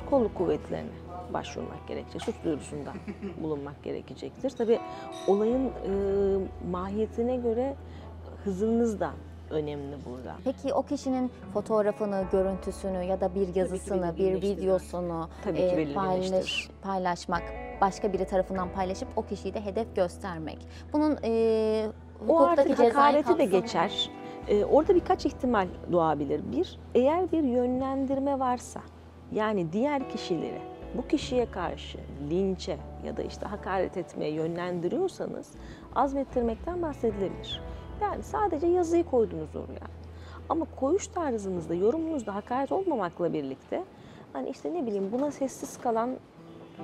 kolluk 0.09 0.35
kuvvetlerine 0.35 1.08
başvurmak 1.33 1.87
gerekecek, 1.87 2.21
suç 2.21 2.35
duyurusunda 2.43 2.93
bulunmak 3.43 3.83
gerekecektir. 3.83 4.49
Tabii 4.49 4.79
olayın 5.27 5.65
e, 5.65 5.91
mahiyetine 6.71 7.35
göre 7.35 7.75
hızınız 8.43 8.99
da 8.99 9.11
önemli 9.49 9.95
burada. 10.05 10.35
Peki 10.43 10.73
o 10.73 10.83
kişinin 10.83 11.31
fotoğrafını, 11.53 12.25
görüntüsünü 12.31 13.03
ya 13.03 13.21
da 13.21 13.35
bir 13.35 13.55
yazısını, 13.55 14.17
bir 14.17 14.41
videosunu 14.41 15.29
Tabii 15.43 15.59
e, 15.59 15.93
paylaş, 15.93 16.69
paylaşmak, 16.81 17.43
başka 17.81 18.13
biri 18.13 18.25
tarafından 18.25 18.69
paylaşıp 18.73 19.07
o 19.15 19.25
kişiyi 19.25 19.53
de 19.53 19.65
hedef 19.65 19.95
göstermek. 19.95 20.57
Bunun 20.93 21.17
e, 21.23 21.87
O 22.27 22.39
artık 22.39 22.67
cezai 22.67 22.85
hakareti 22.89 23.29
de 23.37 23.45
kapsamı- 23.45 23.61
geçer. 23.61 24.09
Ee, 24.47 24.65
orada 24.65 24.95
birkaç 24.95 25.25
ihtimal 25.25 25.67
doğabilir. 25.91 26.41
Bir, 26.51 26.79
eğer 26.95 27.31
bir 27.31 27.43
yönlendirme 27.43 28.39
varsa, 28.39 28.81
yani 29.31 29.73
diğer 29.73 30.09
kişileri 30.09 30.61
bu 30.97 31.07
kişiye 31.07 31.51
karşı 31.51 31.97
linçe 32.29 32.77
ya 33.05 33.17
da 33.17 33.23
işte 33.23 33.45
hakaret 33.45 33.97
etmeye 33.97 34.31
yönlendiriyorsanız 34.31 35.51
azmettirmekten 35.95 36.81
bahsedilebilir. 36.81 37.61
Yani 38.01 38.23
sadece 38.23 38.67
yazıyı 38.67 39.03
koydunuz 39.03 39.55
oraya. 39.55 39.87
Ama 40.49 40.65
koyuş 40.79 41.07
tarzınızda, 41.07 41.73
yorumunuzda 41.73 42.35
hakaret 42.35 42.71
olmamakla 42.71 43.33
birlikte 43.33 43.83
hani 44.33 44.49
işte 44.49 44.73
ne 44.73 44.85
bileyim 44.85 45.11
buna 45.11 45.31
sessiz 45.31 45.77
kalan 45.77 46.09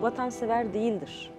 vatansever 0.02 0.74
değildir. 0.74 1.32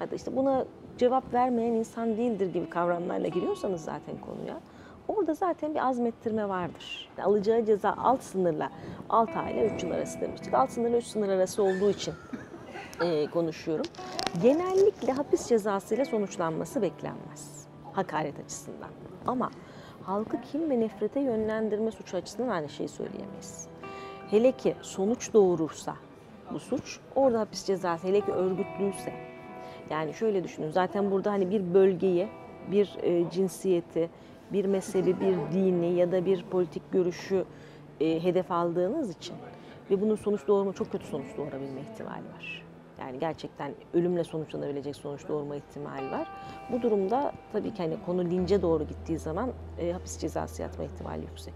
Ya 0.00 0.10
da 0.10 0.14
işte 0.14 0.36
buna 0.36 0.64
cevap 0.98 1.34
vermeyen 1.34 1.72
insan 1.72 2.16
değildir 2.16 2.52
gibi 2.52 2.70
kavramlarla 2.70 3.28
giriyorsanız 3.28 3.84
zaten 3.84 4.14
konuya 4.26 4.60
orada 5.16 5.34
zaten 5.34 5.74
bir 5.74 5.88
azmettirme 5.88 6.48
vardır. 6.48 7.08
Alacağı 7.22 7.64
ceza 7.64 7.94
alt 7.98 8.22
sınırla 8.22 8.70
6 9.08 9.38
ay 9.38 9.52
ile 9.52 9.74
3 9.74 9.82
yıl 9.82 9.90
arası 9.90 10.20
demiştik. 10.20 10.54
Alt 10.54 10.70
sınırla 10.70 10.96
3 10.96 11.04
sınır 11.04 11.28
arası 11.28 11.62
olduğu 11.62 11.90
için 11.90 12.14
e, 13.00 13.26
konuşuyorum. 13.26 13.86
Genellikle 14.42 15.12
hapis 15.12 15.48
cezasıyla 15.48 16.04
sonuçlanması 16.04 16.82
beklenmez 16.82 17.66
hakaret 17.92 18.40
açısından. 18.40 18.90
Ama 19.26 19.50
halkı 20.02 20.40
kim 20.40 20.70
ve 20.70 20.80
nefrete 20.80 21.20
yönlendirme 21.20 21.90
suçu 21.90 22.16
açısından 22.16 22.48
aynı 22.48 22.68
şeyi 22.68 22.88
söyleyemeyiz. 22.88 23.66
Hele 24.30 24.52
ki 24.52 24.74
sonuç 24.82 25.32
doğurursa 25.32 25.94
bu 26.52 26.58
suç 26.58 27.00
orada 27.14 27.40
hapis 27.40 27.64
cezası 27.64 28.06
hele 28.06 28.20
ki 28.20 28.32
örgütlüyse 28.32 29.12
yani 29.90 30.14
şöyle 30.14 30.44
düşünün 30.44 30.70
zaten 30.70 31.10
burada 31.10 31.32
hani 31.32 31.50
bir 31.50 31.74
bölgeyi, 31.74 32.28
bir 32.70 32.96
e, 33.02 33.30
cinsiyeti, 33.30 34.10
bir 34.52 34.64
mezhebi, 34.64 35.20
bir 35.20 35.36
dini 35.52 35.94
ya 35.94 36.12
da 36.12 36.26
bir 36.26 36.42
politik 36.42 36.92
görüşü 36.92 37.44
e, 38.00 38.24
hedef 38.24 38.50
aldığınız 38.50 39.10
için 39.10 39.36
ve 39.90 40.00
bunun 40.00 40.14
sonuç 40.14 40.46
doğurma 40.48 40.72
çok 40.72 40.92
kötü 40.92 41.06
sonuç 41.06 41.36
doğurabilme 41.36 41.80
ihtimali 41.80 42.24
var. 42.36 42.62
Yani 43.00 43.18
gerçekten 43.18 43.74
ölümle 43.94 44.24
sonuçlanabilecek 44.24 44.96
sonuç 44.96 45.28
doğurma 45.28 45.56
ihtimali 45.56 46.10
var. 46.10 46.28
Bu 46.72 46.82
durumda 46.82 47.32
tabii 47.52 47.74
ki 47.74 47.82
hani 47.82 47.96
konu 48.06 48.24
lince 48.24 48.62
doğru 48.62 48.84
gittiği 48.84 49.18
zaman 49.18 49.50
e, 49.78 49.92
hapis 49.92 50.18
cezası 50.18 50.62
yatma 50.62 50.84
ihtimali 50.84 51.20
yüksek. 51.22 51.54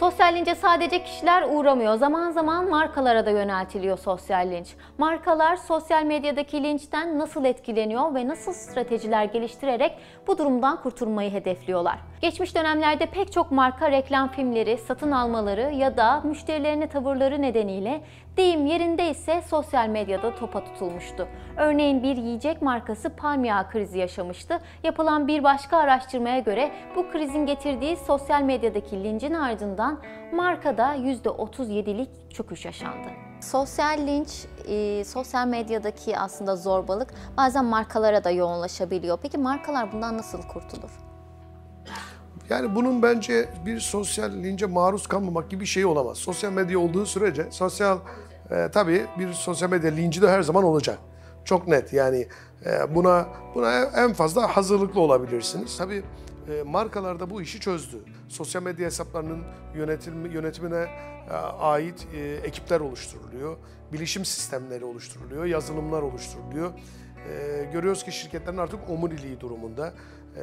Sosyal 0.00 0.34
lince 0.34 0.54
sadece 0.54 1.02
kişiler 1.02 1.42
uğramıyor. 1.50 1.94
Zaman 1.94 2.30
zaman 2.30 2.70
markalara 2.70 3.26
da 3.26 3.30
yöneltiliyor 3.30 3.98
sosyal 3.98 4.50
linç. 4.50 4.74
Markalar 4.98 5.56
sosyal 5.56 6.04
medyadaki 6.04 6.62
linçten 6.62 7.18
nasıl 7.18 7.44
etkileniyor 7.44 8.14
ve 8.14 8.28
nasıl 8.28 8.52
stratejiler 8.52 9.24
geliştirerek 9.24 9.92
bu 10.26 10.38
durumdan 10.38 10.82
kurtulmayı 10.82 11.32
hedefliyorlar. 11.32 11.98
Geçmiş 12.20 12.54
dönemlerde 12.54 13.06
pek 13.06 13.32
çok 13.32 13.50
marka 13.50 13.90
reklam 13.90 14.28
filmleri 14.28 14.78
satın 14.78 15.10
almaları 15.10 15.72
ya 15.74 15.96
da 15.96 16.20
müşterilerine 16.20 16.88
tavırları 16.88 17.42
nedeniyle 17.42 18.00
deyim 18.36 18.66
yerinde 18.66 19.10
ise 19.10 19.42
sosyal 19.42 19.88
medyada 19.88 20.34
topa 20.34 20.64
tutulmuştu. 20.64 21.28
Örneğin 21.56 22.02
bir 22.02 22.16
yiyecek 22.16 22.62
markası 22.62 23.10
palm 23.10 23.44
yağı 23.44 23.70
krizi 23.70 23.98
yaşamıştı. 23.98 24.58
Yapılan 24.82 25.28
bir 25.28 25.44
başka 25.44 25.76
araştırmaya 25.76 26.38
göre 26.38 26.70
bu 26.96 27.10
krizin 27.10 27.46
getirdiği 27.46 27.96
sosyal 27.96 28.42
medyadaki 28.42 29.04
lincin 29.04 29.34
ardından 29.34 29.87
markada 30.32 30.96
%37'lik 30.96 32.10
çöküş 32.30 32.64
yaşandı. 32.64 33.08
Sosyal 33.40 33.98
linç, 34.06 34.46
e, 34.68 35.04
sosyal 35.04 35.46
medyadaki 35.46 36.18
aslında 36.18 36.56
zorbalık 36.56 37.14
bazen 37.36 37.64
markalara 37.64 38.24
da 38.24 38.30
yoğunlaşabiliyor. 38.30 39.18
Peki 39.22 39.38
markalar 39.38 39.92
bundan 39.92 40.18
nasıl 40.18 40.42
kurtulur? 40.42 40.90
Yani 42.50 42.74
bunun 42.74 43.02
bence 43.02 43.48
bir 43.66 43.80
sosyal 43.80 44.32
lince 44.32 44.66
maruz 44.66 45.06
kalmamak 45.06 45.50
gibi 45.50 45.60
bir 45.60 45.66
şey 45.66 45.84
olamaz. 45.84 46.18
Sosyal 46.18 46.52
medya 46.52 46.78
olduğu 46.78 47.06
sürece 47.06 47.46
sosyal 47.50 47.98
e, 48.50 48.68
tabii 48.72 49.06
bir 49.18 49.32
sosyal 49.32 49.70
medya 49.70 49.90
linci 49.90 50.22
de 50.22 50.28
her 50.28 50.42
zaman 50.42 50.64
olacak. 50.64 50.98
Çok 51.44 51.68
net 51.68 51.92
yani 51.92 52.28
e, 52.66 52.94
buna 52.94 53.26
buna 53.54 53.82
en 53.82 54.12
fazla 54.12 54.56
hazırlıklı 54.56 55.00
olabilirsiniz. 55.00 55.78
Tabii 55.78 56.02
e, 56.48 56.62
markalar 56.62 57.20
da 57.20 57.30
bu 57.30 57.42
işi 57.42 57.60
çözdü. 57.60 57.96
Sosyal 58.28 58.62
medya 58.62 58.86
hesaplarının 58.86 59.44
yönetim, 59.74 60.26
yönetimine 60.32 60.86
e, 61.30 61.32
ait 61.58 62.06
e, 62.14 62.34
ekipler 62.34 62.80
oluşturuluyor. 62.80 63.56
Bilişim 63.92 64.24
sistemleri 64.24 64.84
oluşturuluyor, 64.84 65.44
yazılımlar 65.44 66.02
oluşturuluyor. 66.02 66.72
Görüyoruz 67.72 68.04
ki 68.04 68.12
şirketlerin 68.12 68.56
artık 68.56 68.90
omuriliği 68.90 69.40
durumunda 69.40 69.94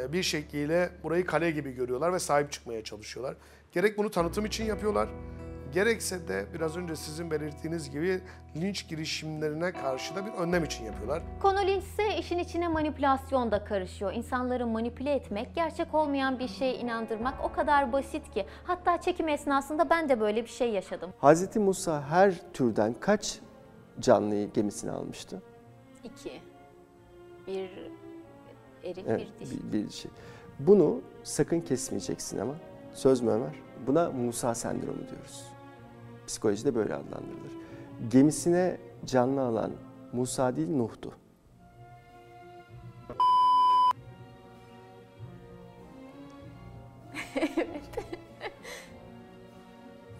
bir 0.09 0.23
şekliyle 0.23 0.89
burayı 1.03 1.25
kale 1.25 1.51
gibi 1.51 1.71
görüyorlar 1.71 2.13
ve 2.13 2.19
sahip 2.19 2.51
çıkmaya 2.51 2.83
çalışıyorlar. 2.83 3.35
Gerek 3.71 3.97
bunu 3.97 4.11
tanıtım 4.11 4.45
için 4.45 4.65
yapıyorlar, 4.65 5.09
gerekse 5.73 6.27
de 6.27 6.45
biraz 6.53 6.77
önce 6.77 6.95
sizin 6.95 7.31
belirttiğiniz 7.31 7.91
gibi 7.91 8.21
linç 8.55 8.87
girişimlerine 8.87 9.71
karşı 9.71 10.15
da 10.15 10.25
bir 10.25 10.31
önlem 10.31 10.63
için 10.63 10.85
yapıyorlar. 10.85 11.23
Konu 11.41 11.59
linçse 11.67 12.17
işin 12.19 12.39
içine 12.39 12.67
manipülasyon 12.67 13.51
da 13.51 13.63
karışıyor. 13.65 14.13
İnsanları 14.13 14.67
manipüle 14.67 15.11
etmek, 15.13 15.55
gerçek 15.55 15.93
olmayan 15.93 16.39
bir 16.39 16.47
şeye 16.47 16.75
inandırmak 16.75 17.33
o 17.43 17.51
kadar 17.53 17.93
basit 17.93 18.31
ki. 18.33 18.45
Hatta 18.63 19.01
çekim 19.01 19.27
esnasında 19.29 19.89
ben 19.89 20.09
de 20.09 20.19
böyle 20.19 20.43
bir 20.43 20.49
şey 20.49 20.71
yaşadım. 20.71 21.13
Hz. 21.21 21.55
Musa 21.55 22.01
her 22.09 22.33
türden 22.53 22.93
kaç 22.99 23.39
canlıyı 23.99 24.51
gemisine 24.53 24.91
almıştı? 24.91 25.41
İki. 26.03 26.41
Bir 27.47 27.69
eril, 28.83 29.03
Evet, 29.07 29.27
bir 29.39 29.45
dişi. 29.45 29.71
bir, 29.73 29.85
bir 29.85 29.89
şey. 29.89 30.11
Bunu 30.59 31.01
sakın 31.23 31.61
kesmeyeceksin 31.61 32.39
ama. 32.39 32.53
Söz 32.93 33.21
mü 33.21 33.31
Ömer? 33.31 33.55
Buna 33.87 34.11
Musa 34.11 34.55
sendromu 34.55 35.07
diyoruz. 35.09 35.45
Psikolojide 36.27 36.75
böyle 36.75 36.93
adlandırılır. 36.93 37.51
Gemisine 38.09 38.77
canlı 39.05 39.41
alan 39.41 39.71
Musa 40.13 40.55
değil 40.55 40.69
Nuh'tu. 40.69 41.11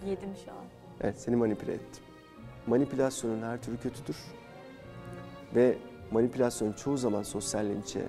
Yedim 0.05 0.29
şu 0.45 0.51
an. 0.51 0.57
Evet, 1.01 1.19
seni 1.19 1.35
manipüle 1.35 1.73
ettim. 1.73 2.03
Manipülasyonun 2.67 3.41
her 3.41 3.61
türü 3.61 3.77
kötüdür. 3.77 4.17
Ve 5.55 5.77
manipülasyon 6.11 6.73
çoğu 6.73 6.97
zaman 6.97 7.23
sosyal 7.23 7.65
linçe 7.65 8.05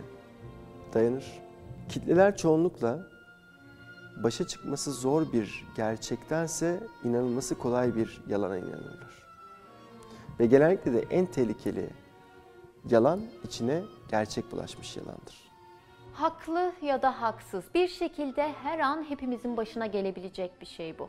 dayanır. 0.94 1.42
Kitleler 1.88 2.36
çoğunlukla 2.36 3.15
başa 4.16 4.46
çıkması 4.46 4.92
zor 4.92 5.32
bir 5.32 5.64
gerçektense 5.76 6.80
inanılması 7.04 7.58
kolay 7.58 7.96
bir 7.96 8.22
yalana 8.28 8.58
inanırlar. 8.58 9.26
Ve 10.40 10.46
genellikle 10.46 10.92
de 10.92 11.04
en 11.10 11.26
tehlikeli 11.26 11.90
yalan 12.90 13.20
içine 13.44 13.82
gerçek 14.10 14.52
bulaşmış 14.52 14.96
yalandır. 14.96 15.46
Haklı 16.12 16.72
ya 16.82 17.02
da 17.02 17.22
haksız 17.22 17.64
bir 17.74 17.88
şekilde 17.88 18.52
her 18.62 18.78
an 18.78 19.04
hepimizin 19.08 19.56
başına 19.56 19.86
gelebilecek 19.86 20.60
bir 20.60 20.66
şey 20.66 20.98
bu. 20.98 21.08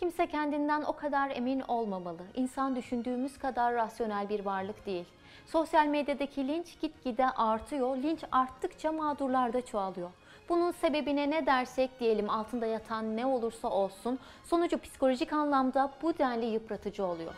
Kimse 0.00 0.26
kendinden 0.26 0.82
o 0.82 0.96
kadar 0.96 1.30
emin 1.30 1.60
olmamalı. 1.60 2.22
İnsan 2.34 2.76
düşündüğümüz 2.76 3.38
kadar 3.38 3.74
rasyonel 3.74 4.28
bir 4.28 4.44
varlık 4.44 4.86
değil. 4.86 5.04
Sosyal 5.46 5.86
medyadaki 5.86 6.48
linç 6.48 6.80
gitgide 6.80 7.30
artıyor. 7.30 7.96
Linç 7.96 8.24
arttıkça 8.32 8.92
mağdurlar 8.92 9.52
da 9.52 9.64
çoğalıyor. 9.64 10.10
Bunun 10.52 10.70
sebebine 10.70 11.30
ne 11.30 11.46
dersek 11.46 12.00
diyelim 12.00 12.30
altında 12.30 12.66
yatan 12.66 13.16
ne 13.16 13.26
olursa 13.26 13.68
olsun 13.68 14.18
sonucu 14.44 14.78
psikolojik 14.78 15.32
anlamda 15.32 15.92
bu 16.02 16.18
denli 16.18 16.46
yıpratıcı 16.46 17.06
oluyor. 17.06 17.34